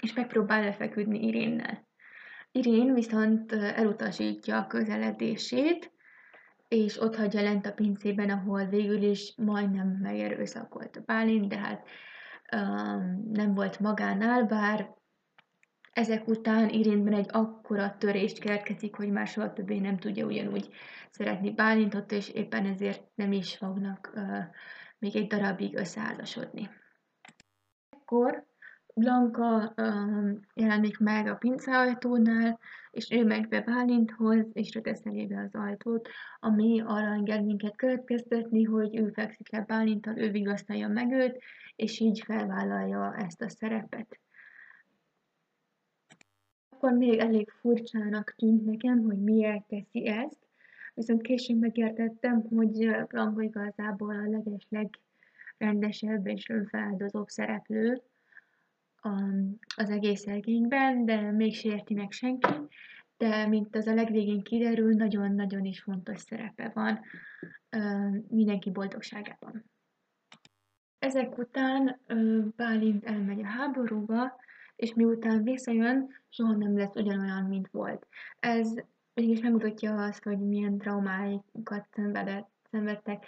és 0.00 0.12
megpróbál 0.12 0.62
lefeküdni 0.62 1.26
Irénnel. 1.26 1.88
Irén 2.52 2.94
viszont 2.94 3.52
elutasítja 3.52 4.58
a 4.58 4.66
közeledését, 4.66 5.92
és 6.68 7.00
ott 7.00 7.16
hagyja 7.16 7.42
lent 7.42 7.66
a 7.66 7.72
pincében, 7.72 8.30
ahol 8.30 8.64
végül 8.64 9.02
is 9.02 9.34
majdnem 9.36 9.88
megerőszakolt 9.88 11.04
Bálint, 11.04 11.48
de 11.48 11.58
hát 11.58 11.86
um, 12.52 13.30
nem 13.32 13.54
volt 13.54 13.80
magánál, 13.80 14.44
bár 14.44 14.94
ezek 15.96 16.28
után 16.28 16.68
Irénben 16.68 17.12
egy 17.12 17.28
akkora 17.30 17.96
törést 17.98 18.38
keletkezik, 18.38 18.94
hogy 18.94 19.10
már 19.10 19.26
soha 19.26 19.52
többé 19.52 19.78
nem 19.78 19.96
tudja 19.96 20.26
ugyanúgy 20.26 20.68
szeretni 21.10 21.50
Bálintot, 21.50 22.12
és 22.12 22.28
éppen 22.28 22.66
ezért 22.66 23.02
nem 23.14 23.32
is 23.32 23.56
fognak 23.56 24.12
uh, 24.14 24.38
még 24.98 25.16
egy 25.16 25.26
darabig 25.26 25.76
összeházasodni. 25.76 26.70
Ekkor 27.90 28.46
Blanka 28.94 29.74
um, 29.76 30.40
jelenik 30.54 30.98
meg 30.98 31.26
a 31.26 31.34
pinceajtónál, 31.34 32.58
és 32.90 33.10
ő 33.10 33.24
megy 33.24 33.48
be 33.48 33.60
Bálinthoz, 33.60 34.46
és 34.52 34.74
rögeszteli 34.74 35.26
be 35.26 35.40
az 35.40 35.54
ajtót, 35.54 36.08
ami 36.40 36.82
arra 36.86 37.12
enged 37.12 37.44
minket 37.44 37.76
következtetni, 37.76 38.62
hogy 38.62 38.96
ő 38.96 39.10
fekszik 39.10 39.52
le 39.52 39.60
Bálinttal, 39.60 40.18
ő 40.18 40.30
vigasztalja 40.30 40.88
meg 40.88 41.12
őt, 41.12 41.42
és 41.76 42.00
így 42.00 42.22
felvállalja 42.24 43.14
ezt 43.14 43.42
a 43.42 43.48
szerepet. 43.48 44.18
Akkor 46.76 46.92
még 46.92 47.18
elég 47.18 47.50
furcsának 47.50 48.34
tűnt 48.36 48.64
nekem, 48.64 49.02
hogy 49.02 49.18
miért 49.18 49.66
teszi 49.66 50.06
ezt, 50.06 50.38
viszont 50.94 51.22
később 51.22 51.58
megértettem, 51.58 52.42
hogy 52.42 52.90
Blanka 53.08 53.42
igazából 53.42 54.14
a 54.14 54.28
legesleg 54.28 54.98
rendesebb 55.58 56.26
és 56.26 56.48
önfeláldozóbb 56.48 57.28
szereplő, 57.28 58.02
az 59.76 59.90
egész 59.90 60.24
regényben, 60.24 61.04
de 61.04 61.30
még 61.30 61.54
sérti 61.54 61.94
meg 61.94 62.12
senki, 62.12 62.54
de 63.16 63.46
mint 63.46 63.76
az 63.76 63.86
a 63.86 63.94
legvégén 63.94 64.42
kiderül, 64.42 64.94
nagyon-nagyon 64.94 65.64
is 65.64 65.80
fontos 65.80 66.20
szerepe 66.20 66.70
van 66.74 67.00
mindenki 68.28 68.70
boldogságában. 68.70 69.64
Ezek 70.98 71.38
után 71.38 72.00
Bálint 72.56 73.04
elmegy 73.04 73.40
a 73.40 73.46
háborúba, 73.46 74.44
és 74.76 74.94
miután 74.94 75.42
visszajön, 75.42 76.08
soha 76.28 76.56
nem 76.56 76.76
lesz 76.78 76.94
ugyanolyan, 76.94 77.44
mint 77.44 77.68
volt. 77.70 78.06
Ez 78.40 78.74
mégis 79.14 79.40
megmutatja 79.40 79.94
azt, 80.04 80.22
hogy 80.22 80.38
milyen 80.38 80.78
traumáikat 80.78 81.88
szenvedett, 81.90 82.48
szenvedtek 82.70 83.26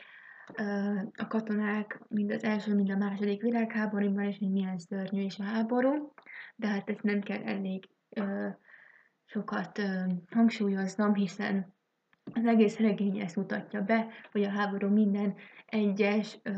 a 1.17 1.27
katonák 1.29 2.01
mind 2.09 2.31
az 2.31 2.45
első, 2.45 2.75
mind 2.75 2.91
a 2.91 2.97
második 2.97 3.43
világháborúban, 3.43 4.25
és 4.25 4.39
hogy 4.39 4.51
milyen 4.51 4.79
szörnyű 4.79 5.23
is 5.23 5.39
a 5.39 5.43
háború, 5.43 6.13
de 6.57 6.67
hát 6.67 6.91
ezt 6.91 7.03
nem 7.03 7.21
kell 7.21 7.43
elég 7.43 7.89
ö, 8.09 8.49
sokat 9.25 9.79
ö, 9.79 10.01
hangsúlyoznom, 10.31 11.15
hiszen 11.15 11.75
az 12.33 12.45
egész 12.45 12.79
regény 12.79 13.19
ezt 13.19 13.37
mutatja 13.37 13.83
be, 13.83 14.07
hogy 14.33 14.43
a 14.43 14.51
háború 14.51 14.89
minden 14.89 15.35
egyes 15.67 16.39
ö, 16.43 16.53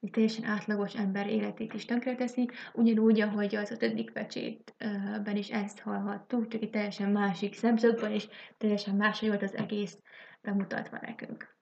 egy 0.00 0.10
teljesen 0.10 0.44
átlagos 0.44 0.94
ember 0.94 1.26
életét 1.26 1.74
is 1.74 1.84
tönkreteszi, 1.84 2.50
ugyanúgy, 2.72 3.20
ahogy 3.20 3.54
az 3.54 3.70
ötödik 3.70 4.10
pecsétben 4.10 5.36
is 5.36 5.50
ezt 5.50 5.80
hallhattuk, 5.80 6.48
csak 6.48 6.62
egy 6.62 6.70
teljesen 6.70 7.10
másik 7.10 7.54
szemszögből, 7.54 8.10
és 8.10 8.28
teljesen 8.58 8.96
más 8.96 9.20
volt 9.20 9.42
az 9.42 9.56
egész 9.56 9.98
bemutatva 10.42 10.98
nekünk. 11.00 11.56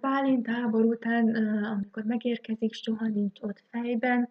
Bálint 0.00 0.46
háború 0.46 0.90
után, 0.90 1.34
amikor 1.64 2.04
megérkezik, 2.04 2.74
soha 2.74 3.06
nincs 3.06 3.40
ott 3.40 3.62
fejben, 3.70 4.28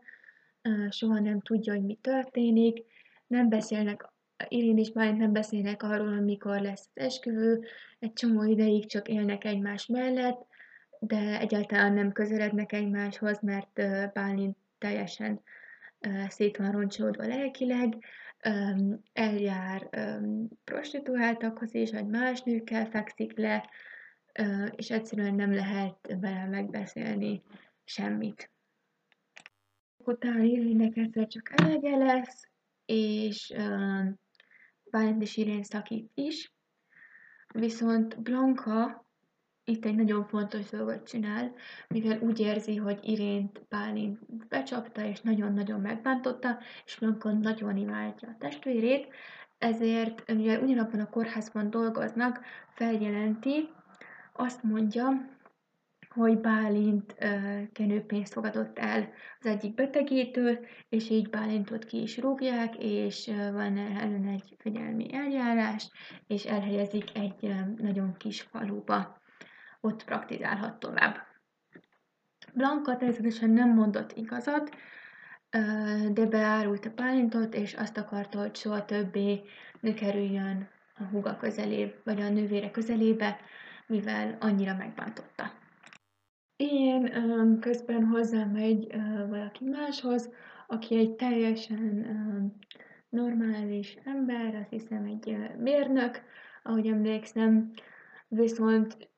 soha 0.90 1.20
nem 1.20 1.42
tudja, 1.42 1.74
hogy 1.74 1.84
mi 1.84 1.98
történik, 2.02 2.86
nem 3.28 3.50
beszélnek, 3.50 4.10
Irén 4.48 4.78
és 4.78 4.92
Bálint 4.92 5.18
nem 5.18 5.34
beszélnek 5.34 5.84
arról, 5.84 6.14
amikor 6.14 6.62
lesz 6.62 6.90
az 6.94 7.04
esküvő, 7.04 7.64
egy 8.00 8.14
csomó 8.14 8.44
ideig 8.44 8.86
csak 8.86 9.08
élnek 9.08 9.44
egymás 9.44 9.86
mellett, 9.86 10.48
de 11.00 11.40
egyáltalán 11.40 11.94
nem 11.94 12.12
közelednek 12.12 12.72
egymáshoz, 12.72 13.40
mert 13.42 13.82
Bálint 14.14 14.58
teljesen 14.78 15.42
szét 16.28 16.58
van 16.58 16.72
roncsolódva 16.72 17.28
lelkileg, 17.28 17.98
eljár 19.14 19.90
prostituáltakhoz 20.64 21.74
is, 21.74 21.92
vagy 21.92 22.06
más 22.06 22.42
nőkkel 22.42 22.86
fekszik 22.86 23.38
le, 23.38 23.70
és 24.76 24.90
egyszerűen 24.90 25.36
nem 25.36 25.54
lehet 25.54 26.16
vele 26.20 26.46
megbeszélni 26.46 27.42
semmit. 27.84 28.52
Utána 29.98 30.44
Irénnek 30.44 30.98
egyszer 30.98 31.28
csak 31.28 31.62
elege 31.62 31.96
lesz, 31.96 32.48
és 32.86 33.54
Bálint 34.92 35.22
és 35.22 35.38
Irén 35.38 35.64
szakít 35.64 36.12
is, 36.14 36.54
viszont 37.54 38.22
Blanka 38.22 39.09
itt 39.70 39.86
egy 39.86 39.96
nagyon 39.96 40.26
fontos 40.26 40.70
dolgot 40.70 41.08
csinál, 41.08 41.54
mivel 41.88 42.20
úgy 42.20 42.40
érzi, 42.40 42.76
hogy 42.76 43.00
Irént 43.02 43.62
Bálint 43.70 44.48
becsapta, 44.48 45.06
és 45.06 45.22
nagyon-nagyon 45.22 45.82
megbántotta, 45.82 46.58
és 46.86 46.98
Blanka 47.00 47.32
nagyon 47.32 47.78
imádja 47.78 48.28
a 48.28 48.36
testvérét, 48.40 49.08
ezért, 49.58 50.34
mivel 50.34 50.62
ugyanabban 50.62 51.00
a 51.00 51.10
kórházban 51.10 51.70
dolgoznak, 51.70 52.40
feljelenti, 52.74 53.70
azt 54.34 54.64
mondja, 54.64 55.38
hogy 56.10 56.40
Bálint 56.40 57.16
uh, 57.20 57.72
kenőpénzt 57.72 58.34
fogadott 58.34 58.80
el 58.80 59.10
az 59.40 59.46
egyik 59.46 59.74
betegétől, 59.74 60.60
és 60.90 61.10
így 61.10 61.30
Bálintot 61.30 61.86
ki 61.86 62.02
is 62.02 62.18
rúgják, 62.18 62.76
és 62.78 63.28
uh, 63.28 63.52
van 63.52 63.78
ellen 63.78 64.28
egy 64.28 64.56
fegyelmi 64.58 65.14
eljárás, 65.14 65.92
és 66.28 66.46
elhelyezik 66.46 67.18
egy 67.18 67.44
uh, 67.44 67.76
nagyon 67.78 68.18
kis 68.18 68.42
faluba 68.42 69.19
ott 69.82 70.04
praktizálhat 70.04 70.80
tovább. 70.80 71.28
Blanka 72.54 72.96
természetesen 72.96 73.50
nem 73.50 73.74
mondott 73.74 74.12
igazat, 74.12 74.76
de 76.12 76.26
beárult 76.26 76.86
a 76.86 76.92
pálintot, 76.92 77.54
és 77.54 77.74
azt 77.74 77.98
akarta, 77.98 78.40
hogy 78.40 78.56
soha 78.56 78.86
többé 78.86 79.42
ne 79.80 79.94
kerüljön 79.94 80.70
a 80.96 81.04
húga 81.04 81.38
közelébe, 81.38 81.94
vagy 82.04 82.22
a 82.22 82.30
nővére 82.30 82.72
közelébe, 82.72 83.40
mivel 83.88 84.38
annyira 84.40 84.76
megbántotta. 84.76 85.52
Én 86.56 87.60
közben 87.60 88.06
hozzámegy 88.06 88.88
valaki 89.30 89.66
máshoz, 89.66 90.30
aki 90.68 90.98
egy 90.98 91.16
teljesen 91.16 92.06
normális 93.10 93.98
ember, 94.06 94.56
azt 94.56 94.70
hiszem 94.70 95.06
egy 95.06 95.38
mérnök, 95.58 96.22
ahogy 96.64 96.88
emlékszem, 96.88 97.72
viszont 98.28 99.10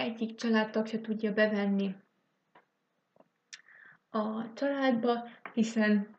egyik 0.00 0.34
családtag 0.34 0.86
se 0.86 1.00
tudja 1.00 1.32
bevenni 1.32 1.94
a 4.10 4.52
családba, 4.52 5.28
hiszen, 5.54 6.16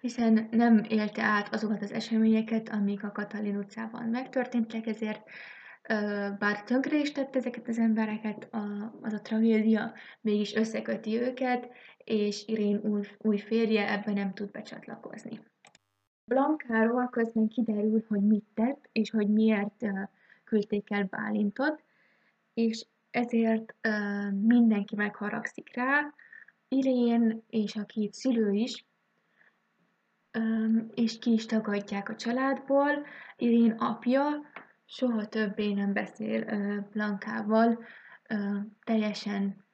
hiszen 0.00 0.48
nem 0.50 0.84
élte 0.88 1.22
át 1.22 1.54
azokat 1.54 1.82
az 1.82 1.92
eseményeket, 1.92 2.68
amik 2.68 3.04
a 3.04 3.12
Katalin 3.12 3.56
utcában 3.56 4.08
megtörténtek, 4.08 4.86
ezért 4.86 5.30
bár 6.38 6.62
tönkre 6.64 6.98
is 6.98 7.12
tett 7.12 7.36
ezeket 7.36 7.68
az 7.68 7.78
embereket, 7.78 8.48
az 9.00 9.12
a 9.12 9.20
tragédia 9.20 9.92
mégis 10.20 10.54
összeköti 10.54 11.20
őket, 11.20 11.70
és 12.04 12.46
Irén 12.46 12.80
új, 12.82 13.06
új 13.18 13.38
férje 13.38 13.92
ebben 13.92 14.14
nem 14.14 14.34
tud 14.34 14.50
becsatlakozni. 14.50 15.40
Blankáról 16.24 17.08
közben 17.08 17.48
kiderül, 17.48 18.04
hogy 18.08 18.22
mit 18.22 18.44
tett, 18.54 18.88
és 18.92 19.10
hogy 19.10 19.28
miért 19.28 19.86
küldték 20.44 20.90
el 20.90 21.04
Bálintot, 21.04 21.82
és 22.54 22.86
ezért 23.10 23.74
uh, 23.88 24.32
mindenki 24.32 24.96
megharagszik 24.96 25.74
rá, 25.74 26.14
Irén 26.68 27.44
és 27.48 27.76
a 27.76 27.84
két 27.84 28.12
szülő 28.12 28.52
is, 28.52 28.84
um, 30.38 30.90
és 30.94 31.18
ki 31.18 31.32
is 31.32 31.46
tagadják 31.46 32.08
a 32.08 32.16
családból. 32.16 33.06
Irén 33.36 33.70
apja 33.70 34.24
soha 34.84 35.28
többé 35.28 35.72
nem 35.72 35.92
beszél 35.92 36.42
uh, 36.42 36.88
Blankával, 36.90 37.84
uh, 38.28 38.60
teljesen 38.84 39.64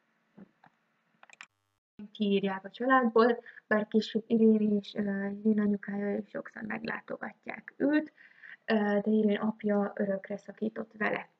kiírják 2.12 2.64
a 2.64 2.70
családból, 2.70 3.40
bár 3.66 3.86
később 3.88 4.24
Irén 4.26 4.78
és 4.78 4.92
Irén 5.42 5.60
anyukája 5.60 6.22
sokszor 6.26 6.62
meglátogatják 6.62 7.74
őt, 7.76 8.12
uh, 8.72 9.00
de 9.00 9.10
Irén 9.10 9.36
apja 9.36 9.92
örökre 9.96 10.36
szakított 10.36 10.92
vele. 10.96 11.30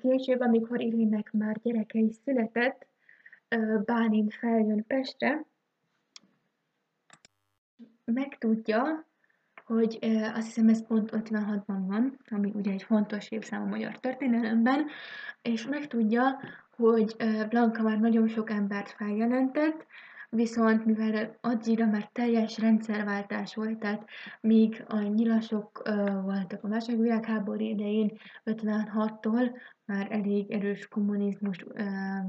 Később, 0.00 0.40
amikor 0.40 0.80
Irénnek 0.80 1.32
már 1.32 1.60
gyereke 1.62 1.98
is 1.98 2.14
született, 2.24 2.86
Bálint 3.84 4.34
feljön 4.34 4.86
Pestre, 4.86 5.44
megtudja, 8.04 9.06
hogy 9.64 9.98
azt 10.34 10.46
hiszem 10.46 10.68
ez 10.68 10.86
pont 10.86 11.10
56-ban 11.12 11.84
van, 11.86 12.18
ami 12.30 12.52
ugye 12.54 12.70
egy 12.70 12.82
fontos 12.82 13.30
évszám 13.30 13.62
a 13.62 13.66
magyar 13.66 13.98
történelemben, 13.98 14.86
és 15.42 15.66
megtudja, 15.66 16.40
hogy 16.76 17.16
Blanka 17.48 17.82
már 17.82 17.98
nagyon 17.98 18.28
sok 18.28 18.50
embert 18.50 18.90
feljelentett, 18.90 19.86
viszont 20.36 20.84
mivel 20.84 21.36
addigra 21.40 21.86
már 21.86 22.08
teljes 22.12 22.58
rendszerváltás 22.58 23.54
volt, 23.54 23.78
tehát 23.78 24.04
míg 24.40 24.84
a 24.88 25.00
nyilasok 25.00 25.82
voltak 26.22 26.64
a 26.64 26.68
második 26.68 27.00
világháború 27.00 27.64
idején 27.64 28.18
56-tól, 28.44 29.58
már 29.84 30.06
elég 30.10 30.50
erős 30.50 30.88
kommunizmus 30.88 31.64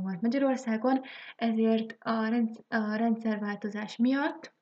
volt 0.01 0.21
Magyarországon, 0.21 1.01
ezért 1.35 1.95
a, 1.99 2.27
rend, 2.27 2.49
a 2.67 2.95
rendszerváltozás 2.95 3.97
miatt 3.97 4.55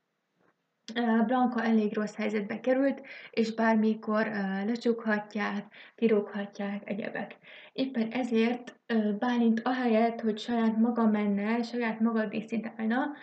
Blanka 1.27 1.63
elég 1.63 1.93
rossz 1.93 2.15
helyzetbe 2.15 2.59
került, 2.59 3.01
és 3.31 3.53
bármikor 3.53 4.27
lecsukhatják, 4.65 5.65
kirúghatják 5.95 6.89
egyebek. 6.89 7.35
Éppen 7.73 8.11
ezért 8.11 8.79
Bálint 9.19 9.61
ahelyett, 9.63 10.21
hogy 10.21 10.37
saját 10.39 10.77
maga 10.77 11.05
menne, 11.05 11.63
saját 11.63 11.99
maga 11.99 12.25
diszidálna, 12.25 13.13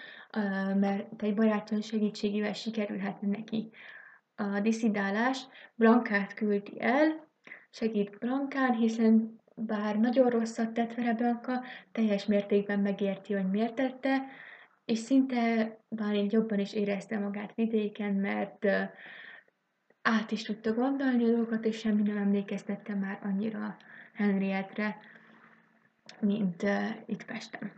mert 0.75 1.23
egy 1.23 1.35
baráton 1.35 1.81
segítségével 1.81 2.53
sikerülhetne 2.53 3.29
neki 3.29 3.71
a 4.35 4.61
diszidálás, 4.61 5.47
Blankát 5.75 6.35
küldi 6.35 6.81
el, 6.81 7.29
segít 7.71 8.19
Blankán, 8.19 8.73
hiszen 8.75 9.41
bár 9.55 9.99
nagyon 9.99 10.31
rosszat 10.31 10.73
tett 10.73 10.95
vele 10.95 11.15
Blanka, 11.15 11.63
teljes 11.93 12.27
mértékben 12.27 12.81
megérti, 12.81 13.33
hogy 13.33 13.51
miért 13.51 13.75
tette, 13.75 14.23
és 14.85 14.99
szinte 14.99 15.77
Bálint 15.89 16.33
jobban 16.33 16.59
is 16.59 16.73
érezte 16.73 17.19
magát 17.19 17.55
vidéken, 17.55 18.15
mert 18.15 18.67
át 20.03 20.31
is 20.31 20.43
tudta 20.43 20.75
gondolni 20.75 21.25
a 21.25 21.27
dolgokat, 21.27 21.65
és 21.65 21.79
semmi 21.79 22.03
nem 22.03 22.17
emlékeztette 22.17 22.95
már 22.95 23.19
annyira 23.23 23.77
Henrietre, 24.13 25.01
mint 26.21 26.63
uh, 26.63 26.89
itt 27.07 27.25
Pesten. 27.25 27.73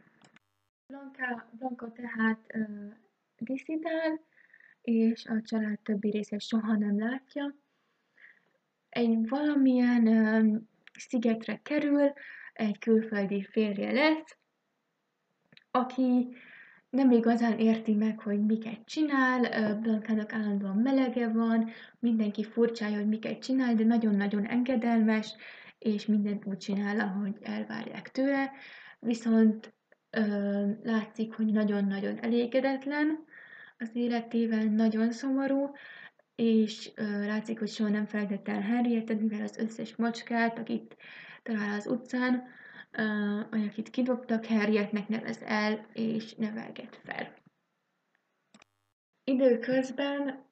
Blanka, 0.86 1.48
Blanka 1.52 1.92
tehát 1.92 2.40
uh, 2.54 2.92
diszidál, 3.38 4.20
és 4.80 5.26
a 5.26 5.40
család 5.42 5.80
többi 5.80 6.10
része 6.10 6.38
soha 6.38 6.76
nem 6.76 6.98
látja. 6.98 7.54
Egy 8.88 9.28
valamilyen 9.28 10.08
uh, 10.08 10.60
szigetre 10.98 11.60
kerül, 11.62 12.12
egy 12.52 12.78
külföldi 12.78 13.44
férje 13.44 13.92
lesz, 13.92 14.38
aki 15.70 16.36
nem 16.94 17.10
igazán 17.10 17.58
érti 17.58 17.94
meg, 17.94 18.18
hogy 18.18 18.44
miket 18.44 18.84
csinál, 18.84 19.74
Blankának 19.80 20.32
állandóan 20.32 20.76
melege 20.76 21.28
van, 21.28 21.70
mindenki 21.98 22.44
furcsája, 22.44 22.96
hogy 22.96 23.08
miket 23.08 23.38
csinál, 23.38 23.74
de 23.74 23.84
nagyon-nagyon 23.84 24.46
engedelmes, 24.46 25.34
és 25.78 26.06
mindent 26.06 26.46
úgy 26.46 26.56
csinál, 26.56 27.00
ahogy 27.00 27.36
elvárják 27.42 28.10
tőle, 28.10 28.50
viszont 29.00 29.74
ö, 30.10 30.20
látszik, 30.82 31.34
hogy 31.34 31.46
nagyon-nagyon 31.46 32.18
elégedetlen 32.18 33.24
az 33.78 33.90
életével, 33.92 34.64
nagyon 34.64 35.12
szomorú, 35.12 35.70
és 36.34 36.90
ö, 36.94 37.26
látszik, 37.26 37.58
hogy 37.58 37.68
soha 37.68 37.90
nem 37.90 38.06
felejtett 38.06 38.48
el 38.48 38.60
Henrietet, 38.60 39.20
mivel 39.20 39.42
az 39.42 39.56
összes 39.56 39.96
macskát, 39.96 40.58
akit 40.58 40.96
talál 41.42 41.74
az 41.78 41.86
utcán, 41.86 42.42
akit 43.50 43.90
kidobtak, 43.90 44.46
Harrietnek 44.46 45.08
nevez 45.08 45.38
el, 45.44 45.86
és 45.92 46.34
nevelget 46.34 47.00
fel. 47.04 47.34
Időközben 49.24 50.44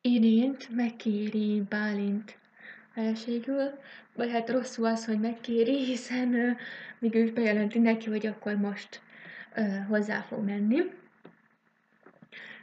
Irént 0.00 0.68
megkéri 0.70 1.62
Bálint 1.68 2.38
feleségül, 2.92 3.78
vagy 4.14 4.30
hát 4.30 4.50
rosszul 4.50 4.84
az, 4.84 5.04
hogy 5.04 5.20
megkéri, 5.20 5.84
hiszen 5.84 6.28
uh, 6.34 6.58
mégis 6.98 7.30
bejelenti 7.30 7.78
neki, 7.78 8.08
hogy 8.08 8.26
akkor 8.26 8.56
most 8.56 9.00
uh, 9.56 9.86
hozzá 9.86 10.20
fog 10.20 10.44
menni. 10.44 10.80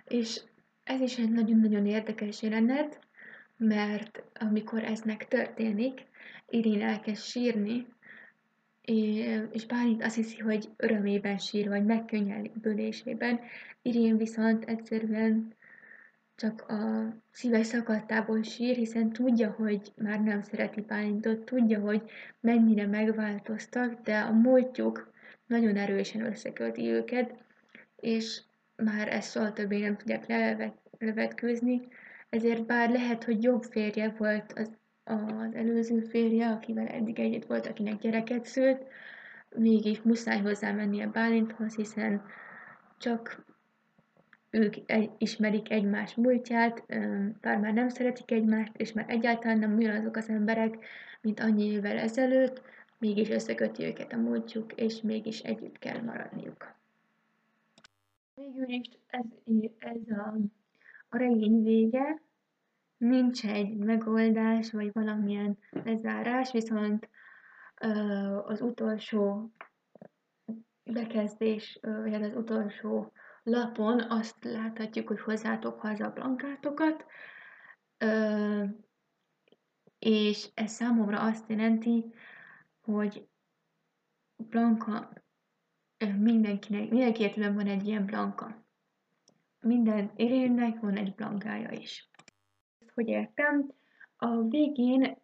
És 0.08 0.42
ez 0.84 1.00
is 1.02 1.18
egy 1.18 1.32
nagyon-nagyon 1.32 1.86
érdekes 1.86 2.42
jelenet, 2.42 3.00
mert 3.58 4.24
amikor 4.34 4.84
ez 4.84 5.02
megtörténik, 5.02 6.06
Irén 6.50 6.82
elkezd 6.82 7.24
sírni, 7.24 7.88
és 9.52 9.66
Bálint 9.68 10.04
azt 10.04 10.16
hiszi, 10.16 10.38
hogy 10.38 10.70
örömében 10.76 11.38
sír, 11.38 11.68
vagy 11.68 11.86
megkönnyelbülésében. 11.86 13.40
Irén 13.82 14.18
viszont 14.18 14.64
egyszerűen 14.64 15.54
csak 16.36 16.62
a 16.70 17.14
szíve 17.32 17.64
szakadtából 17.64 18.44
sír, 18.44 18.76
hiszen 18.76 19.10
tudja, 19.10 19.52
hogy 19.52 19.94
már 19.96 20.22
nem 20.22 20.42
szereti 20.42 20.82
Bálintot, 20.82 21.40
tudja, 21.40 21.80
hogy 21.80 22.02
mennyire 22.40 22.88
megváltoztak, 22.88 24.02
de 24.02 24.18
a 24.18 24.32
múltjuk 24.32 25.12
nagyon 25.48 25.76
erősen 25.76 26.26
összeköti 26.26 26.90
őket, 26.90 27.34
és 27.96 28.42
már 28.76 29.08
ezt 29.08 29.32
soha 29.32 29.54
többé 29.54 29.80
nem 29.80 29.98
tudják 29.98 30.26
levetkőzni, 31.00 31.88
ezért 32.30 32.66
bár 32.66 32.90
lehet, 32.90 33.24
hogy 33.24 33.44
jobb 33.44 33.64
férje 33.64 34.16
volt 34.18 34.54
az, 34.56 34.70
az 35.06 35.54
előző 35.54 36.00
férje, 36.00 36.48
akivel 36.48 36.88
eddig 36.88 37.20
együtt 37.20 37.46
volt, 37.46 37.68
akinek 37.68 37.98
gyereket 37.98 38.46
szült, 38.46 38.86
mégis 39.56 40.02
muszáj 40.02 40.42
hozzá 40.42 40.72
mennie 40.72 41.08
Bálinthoz, 41.08 41.76
hiszen 41.76 42.26
csak 42.98 43.46
ők 44.50 44.76
ismerik 45.18 45.72
egymás 45.72 46.16
múltját, 46.16 46.86
bár 47.42 47.60
már 47.60 47.74
nem 47.74 47.90
szeretik 47.90 48.32
egymást, 48.32 48.72
és 48.78 48.94
már 48.94 49.06
egyáltalán 49.10 49.60
nem 49.60 49.76
ugyanazok 49.76 50.16
az 50.16 50.30
emberek, 50.30 50.86
mint 51.22 51.40
annyi 51.40 51.64
évvel 51.64 51.98
ezelőtt, 51.98 52.62
mégis 52.98 53.30
összeköti 53.30 53.84
őket 53.84 54.14
a 54.14 54.18
múltjuk, 54.18 54.74
és 54.74 55.02
mégis 55.02 55.40
együtt 55.40 55.80
kell 55.80 56.02
maradniuk. 56.02 56.74
Végül 58.36 58.70
is 58.70 58.90
ez, 59.08 59.26
ez 59.78 60.18
a, 60.18 60.38
a 61.10 61.18
regény 61.18 61.64
vége, 61.64 62.22
nincs 62.98 63.46
egy 63.46 63.78
megoldás, 63.78 64.72
vagy 64.72 64.90
valamilyen 64.94 65.58
lezárás, 65.70 66.52
viszont 66.52 67.10
az 68.46 68.62
utolsó 68.62 69.52
bekezdés, 70.84 71.80
vagy 71.82 72.14
hát 72.14 72.24
az 72.24 72.36
utolsó 72.36 73.12
lapon 73.44 74.00
azt 74.10 74.44
láthatjuk, 74.44 75.08
hogy 75.08 75.20
hozzátok 75.20 75.80
haza 75.80 76.06
a 76.06 76.12
blankátokat, 76.12 77.06
és 80.00 80.50
ez 80.54 80.72
számomra 80.72 81.22
azt 81.22 81.50
jelenti, 81.50 82.06
hogy 82.82 83.28
Blanka 84.36 85.14
mindenkinek, 86.18 86.90
mindenki 86.90 87.42
van 87.42 87.68
egy 87.68 87.88
ilyen 87.88 88.06
Blanka. 88.06 88.66
Minden 89.60 90.12
Irénnek 90.16 90.80
van 90.80 90.96
egy 90.98 91.16
Blankája 91.16 91.72
is. 91.72 92.10
Hogy 92.96 93.08
értem? 93.08 93.72
A 94.18 94.42
végén, 94.42 95.18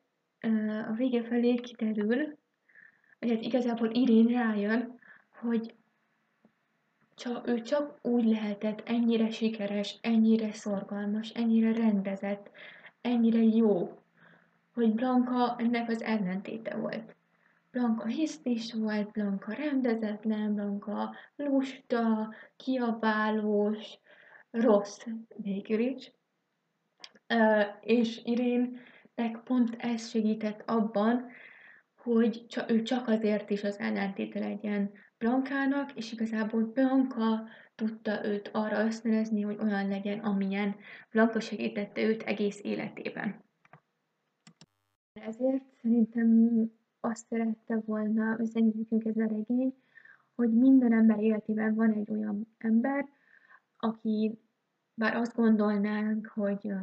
a 0.89 0.93
vége 0.93 1.23
felé 1.23 1.55
kiderül, 1.55 2.37
hogy 3.19 3.29
hát 3.29 3.41
igazából 3.41 3.89
Irén 3.89 4.27
rájön, 4.27 4.99
hogy 5.29 5.75
csak, 7.15 7.47
ő 7.47 7.61
csak 7.61 7.99
úgy 8.01 8.25
lehetett 8.25 8.81
ennyire 8.85 9.29
sikeres, 9.29 9.97
ennyire 10.01 10.51
szorgalmas, 10.51 11.29
ennyire 11.29 11.73
rendezett, 11.73 12.49
ennyire 13.01 13.43
jó, 13.43 14.01
hogy 14.73 14.93
Blanka 14.93 15.55
ennek 15.57 15.89
az 15.89 16.01
ellentéte 16.01 16.75
volt. 16.75 17.15
Blanka 17.71 18.05
hisztis 18.05 18.73
volt, 18.73 19.11
Blanka 19.11 19.53
rendezetlen, 19.53 20.53
Blanka 20.53 21.15
lusta, 21.35 22.33
kiabálós, 22.55 23.99
rossz 24.49 25.05
végül 25.35 25.79
is. 25.79 26.11
És 27.81 28.21
Irénnek 28.23 29.43
pont 29.43 29.75
ez 29.77 30.09
segített 30.09 30.63
abban, 30.65 31.25
hogy 31.95 32.45
ő 32.67 32.81
csak 32.81 33.07
azért 33.07 33.49
is 33.49 33.63
az 33.63 33.79
ellentéte 33.79 34.39
legyen 34.39 34.91
Blankának, 35.17 35.93
és 35.95 36.11
igazából 36.11 36.63
Blanka 36.63 37.47
tudta 37.75 38.25
őt 38.25 38.49
arra 38.53 38.85
ösztönözni, 38.85 39.41
hogy 39.41 39.57
olyan 39.59 39.87
legyen, 39.87 40.19
amilyen 40.19 40.75
Blanka 41.11 41.39
segítette 41.39 42.01
őt 42.01 42.21
egész 42.21 42.59
életében. 42.63 43.43
Ezért 45.13 45.63
szerintem 45.81 46.49
azt 46.99 47.27
szerette 47.27 47.75
volna 47.85 48.37
üzenni 48.39 48.87
ez 48.89 49.17
a 49.17 49.27
regény, 49.27 49.73
hogy 50.35 50.53
minden 50.53 50.93
ember 50.93 51.19
életében 51.19 51.75
van 51.75 51.91
egy 51.91 52.11
olyan 52.11 52.55
ember, 52.57 53.09
aki 53.77 54.39
bár 54.93 55.15
azt 55.15 55.35
gondolnánk, 55.35 56.27
hogy 56.27 56.73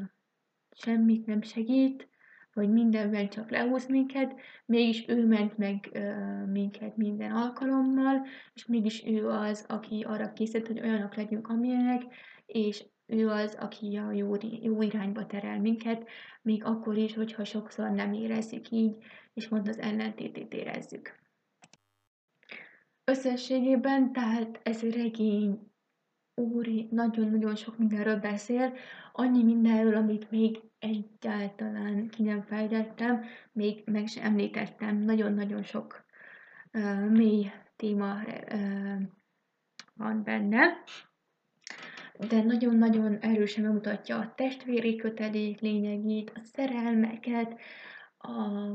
semmit 0.78 1.26
nem 1.26 1.42
segít, 1.42 2.08
hogy 2.52 2.70
mindenben 2.70 3.28
csak 3.28 3.50
lehúz 3.50 3.86
minket, 3.88 4.34
mégis 4.66 5.04
ő 5.08 5.26
ment 5.26 5.58
meg 5.58 5.90
uh, 5.94 6.46
minket 6.46 6.96
minden 6.96 7.32
alkalommal, 7.32 8.26
és 8.54 8.66
mégis 8.66 9.04
ő 9.06 9.28
az, 9.28 9.64
aki 9.68 10.04
arra 10.08 10.32
készít, 10.32 10.66
hogy 10.66 10.80
olyanok 10.80 11.14
legyünk, 11.14 11.48
amilyenek, 11.48 12.02
és 12.46 12.84
ő 13.06 13.28
az, 13.28 13.54
aki 13.60 13.96
a 13.96 14.12
jó, 14.12 14.34
jó 14.62 14.82
irányba 14.82 15.26
terel 15.26 15.60
minket, 15.60 16.08
még 16.42 16.64
akkor 16.64 16.96
is, 16.96 17.14
hogyha 17.14 17.44
sokszor 17.44 17.90
nem 17.90 18.12
érezzük 18.12 18.70
így, 18.70 18.96
és 19.34 19.48
pont 19.48 19.68
az 19.68 19.78
ellentétét 19.78 20.52
érezzük. 20.54 21.18
Összességében, 23.04 24.12
tehát 24.12 24.60
ez 24.62 24.82
a 24.82 24.90
regény 24.90 25.70
úri, 26.38 26.88
nagyon-nagyon 26.90 27.56
sok 27.56 27.78
mindenről 27.78 28.16
beszél, 28.16 28.72
annyi 29.12 29.42
mindenről, 29.42 29.96
amit 29.96 30.30
még 30.30 30.60
egyáltalán 30.78 32.08
ki 32.08 32.22
nem 32.22 32.42
fejtettem, 32.42 33.24
még 33.52 33.82
meg 33.84 34.06
sem 34.06 34.24
említettem, 34.24 34.98
nagyon-nagyon 34.98 35.62
sok 35.62 36.04
uh, 36.72 37.08
mély 37.10 37.50
téma 37.76 38.14
uh, 38.52 39.02
van 39.94 40.22
benne, 40.22 40.62
de 42.28 42.42
nagyon-nagyon 42.42 43.18
erősen 43.18 43.64
bemutatja 43.64 44.18
a 44.18 44.34
testvéri 44.36 44.96
kötelék 44.96 45.60
lényegét, 45.60 46.32
a 46.34 46.40
szerelmeket, 46.42 47.58
a 48.18 48.72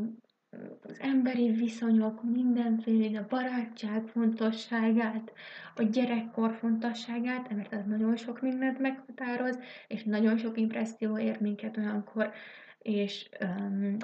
az 0.83 0.97
emberi 0.99 1.51
viszonyok 1.51 2.23
mindenféle, 2.23 3.19
a 3.19 3.25
barátság 3.29 4.07
fontosságát, 4.07 5.33
a 5.75 5.83
gyerekkor 5.83 6.53
fontosságát, 6.53 7.55
mert 7.55 7.73
ez 7.73 7.85
nagyon 7.85 8.15
sok 8.15 8.41
mindent 8.41 8.79
meghatároz, 8.79 9.59
és 9.87 10.03
nagyon 10.03 10.37
sok 10.37 10.57
impresszió 10.57 11.17
ér 11.17 11.41
minket 11.41 11.77
olyankor, 11.77 12.31
és 12.79 13.29
um, 13.41 13.97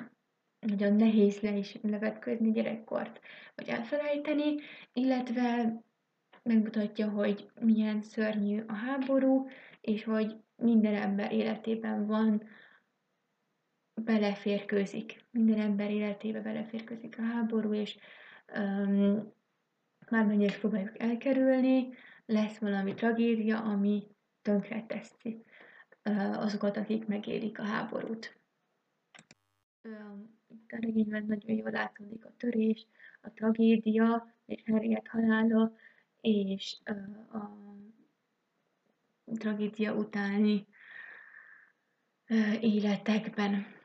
nagyon 0.60 0.96
nehéz 0.96 1.40
le 1.40 1.52
is 1.52 1.78
levetkőzni 1.82 2.52
gyerekkort, 2.52 3.20
vagy 3.56 3.68
elfelejteni, 3.68 4.56
illetve 4.94 5.74
megmutatja, 6.44 7.10
hogy 7.10 7.50
milyen 7.60 8.02
szörnyű 8.02 8.64
a 8.68 8.74
háború, 8.74 9.48
és 9.82 10.04
hogy 10.04 10.36
minden 10.56 10.96
ember 10.96 11.32
életében 11.32 12.06
van 12.06 12.44
beleférkőzik, 14.04 15.26
minden 15.32 15.60
ember 15.60 15.92
életébe 15.92 16.42
beleférkőzik 16.42 17.18
a 17.18 17.22
háború, 17.22 17.74
és 17.74 17.98
um, 18.56 19.34
már 20.10 20.26
mennyire 20.26 20.58
próbáljuk 20.58 21.00
elkerülni, 21.00 21.90
lesz 22.26 22.58
valami 22.58 22.94
tragédia, 22.94 23.64
ami 23.64 24.08
tönkre 24.42 24.86
teszi 24.86 25.44
uh, 26.04 26.42
azokat, 26.42 26.78
akik 26.78 27.08
megélik 27.08 27.60
a 27.60 27.64
háborút. 27.64 28.40
Um, 29.84 30.38
itt 30.48 30.72
a 30.72 30.78
regényben 30.82 31.26
nagyon 31.26 31.58
jól 31.58 31.72
látszódik 31.72 32.26
a 32.26 32.34
törés, 32.38 32.88
a 33.22 33.32
tragédia, 33.32 34.34
és 34.46 34.64
Harriet 34.66 35.08
halála, 35.08 35.76
és 36.22 36.78
uh, 36.86 37.36
a 37.36 37.58
tragédia 39.34 39.94
utáni 39.94 40.68
uh, 42.30 42.64
életekben. 42.64 43.78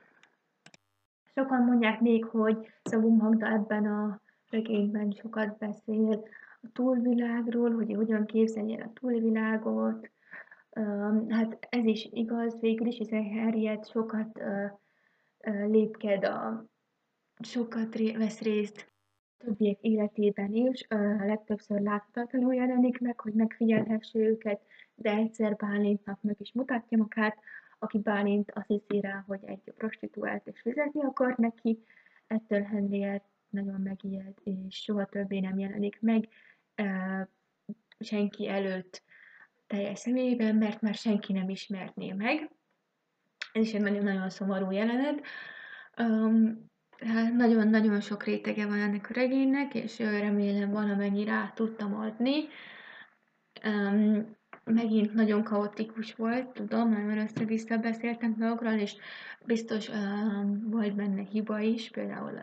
Sokan 1.34 1.64
mondják 1.64 2.00
még, 2.00 2.24
hogy 2.24 2.66
Szabó 2.82 3.14
Magda 3.14 3.52
ebben 3.52 3.86
a 3.86 4.20
regényben 4.50 5.10
sokat 5.10 5.58
beszél 5.58 6.28
a 6.62 6.66
túlvilágról, 6.72 7.74
hogy 7.74 7.94
hogyan 7.94 8.26
képzelje 8.26 8.82
a 8.82 8.92
túlvilágot. 9.00 10.10
Hát 11.28 11.66
ez 11.70 11.84
is 11.84 12.08
igaz 12.12 12.60
végül 12.60 12.86
is, 12.86 12.96
hiszen 12.96 13.24
Harriet 13.24 13.88
sokat 13.88 14.42
lépked 15.66 16.24
a 16.24 16.64
sokat 17.40 17.94
vesz 18.16 18.40
részt 18.40 18.92
többiek 19.38 19.80
életében 19.80 20.52
is 20.52 20.86
legtöbbször 21.18 21.80
láthatatlanul 21.80 22.54
jelenik 22.54 23.00
meg, 23.00 23.20
hogy 23.20 23.32
megfigyelhesse 23.32 24.18
őket, 24.18 24.60
de 24.94 25.10
egyszer 25.10 25.56
Bálintnak 25.56 26.22
meg 26.22 26.36
is 26.38 26.52
mutatja 26.52 26.98
magát, 26.98 27.38
aki 27.84 27.98
Bálint 27.98 28.50
azt 28.54 28.66
hiszi 28.66 29.00
rá, 29.00 29.24
hogy 29.26 29.40
egy 29.44 29.72
prostituált 29.76 30.46
és 30.46 30.60
fizetni 30.60 31.02
akar 31.04 31.34
neki, 31.36 31.78
ettől 32.26 32.62
Henriett 32.62 33.24
nagyon 33.48 33.80
megijed, 33.80 34.34
és 34.44 34.74
soha 34.76 35.04
többé 35.04 35.40
nem 35.40 35.58
jelenik 35.58 36.00
meg 36.00 36.28
senki 37.98 38.48
előtt 38.48 39.02
teljes 39.66 39.98
személyében, 39.98 40.56
mert 40.56 40.80
már 40.80 40.94
senki 40.94 41.32
nem 41.32 41.48
ismerné 41.48 42.12
meg. 42.12 42.50
Ez 43.52 43.62
is 43.62 43.72
egy 43.72 43.80
nagyon-nagyon 43.80 44.30
szomorú 44.30 44.70
jelenet. 44.70 45.22
Um, 45.98 46.70
nagyon-nagyon 47.36 48.00
sok 48.00 48.24
rétege 48.24 48.66
van 48.66 48.80
ennek 48.80 49.10
a 49.10 49.14
regénynek, 49.14 49.74
és 49.74 49.98
remélem 49.98 50.70
valamennyire 50.70 51.32
át 51.32 51.54
tudtam 51.54 51.94
adni. 51.94 52.44
Um, 53.64 54.36
megint 54.64 55.14
nagyon 55.14 55.42
kaotikus 55.42 56.14
volt, 56.14 56.46
tudom, 56.46 56.88
mert 56.90 57.30
össze-vissza 57.30 57.76
beszéltem 57.76 58.34
dolgokról, 58.38 58.72
és 58.72 58.96
biztos 59.44 59.88
um, 59.88 60.70
volt 60.70 60.94
benne 60.94 61.22
hiba 61.22 61.58
is, 61.58 61.90
például 61.90 62.40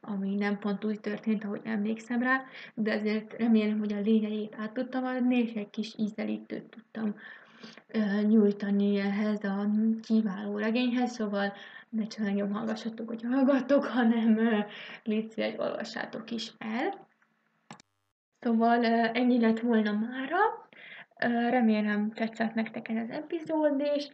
ami 0.00 0.34
nem 0.34 0.58
pont 0.58 0.84
úgy 0.84 1.00
történt, 1.00 1.44
ahogy 1.44 1.60
emlékszem 1.64 2.22
rá, 2.22 2.42
de 2.74 2.94
azért 2.94 3.32
remélem, 3.38 3.78
hogy 3.78 3.92
a 3.92 4.00
lényegét 4.00 4.56
át 4.58 4.72
tudtam 4.72 5.04
adni, 5.04 5.36
és 5.36 5.52
egy 5.52 5.70
kis 5.70 5.94
ízelítőt 5.98 6.64
tudtam 6.64 7.14
uh, 7.94 8.22
nyújtani 8.22 8.98
ehhez 8.98 9.44
a 9.44 9.70
kiváló 10.02 10.58
regényhez, 10.58 11.12
szóval 11.12 11.52
ne 11.88 12.06
csak 12.06 12.26
engem 12.26 12.52
hallgassatok, 12.52 13.08
hogy 13.08 13.22
hallgatok, 13.22 13.84
hanem 13.84 14.36
uh, 14.36 14.64
légy 15.04 15.54
olvassátok 15.58 16.30
is 16.30 16.52
el. 16.58 17.06
Szóval 18.40 18.78
uh, 18.78 19.10
ennyi 19.12 19.40
lett 19.40 19.60
volna 19.60 19.92
mára. 19.92 20.59
Remélem 21.50 22.10
tetszett 22.10 22.54
nektek 22.54 22.88
ez 22.88 22.96
az 22.96 23.10
epizód, 23.10 23.80
és 23.96 24.08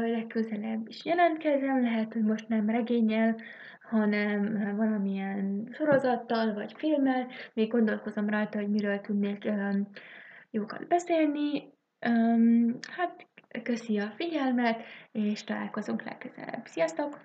legközelebb 0.00 0.88
is 0.88 1.04
jelentkezem, 1.04 1.82
lehet, 1.82 2.12
hogy 2.12 2.22
most 2.22 2.48
nem 2.48 2.70
regényel, 2.70 3.36
hanem 3.82 4.76
valamilyen 4.76 5.68
sorozattal 5.72 6.54
vagy 6.54 6.72
filmmel. 6.76 7.26
Még 7.54 7.70
gondolkozom 7.70 8.30
rajta, 8.30 8.58
hogy 8.58 8.70
miről 8.70 9.00
tudnék 9.00 9.48
jókat 10.50 10.86
beszélni. 10.88 11.72
Hát 12.96 13.26
köszi 13.62 13.98
a 13.98 14.12
figyelmet, 14.16 14.82
és 15.12 15.44
találkozunk 15.44 16.02
legközelebb. 16.02 16.66
Sziasztok! 16.66 17.20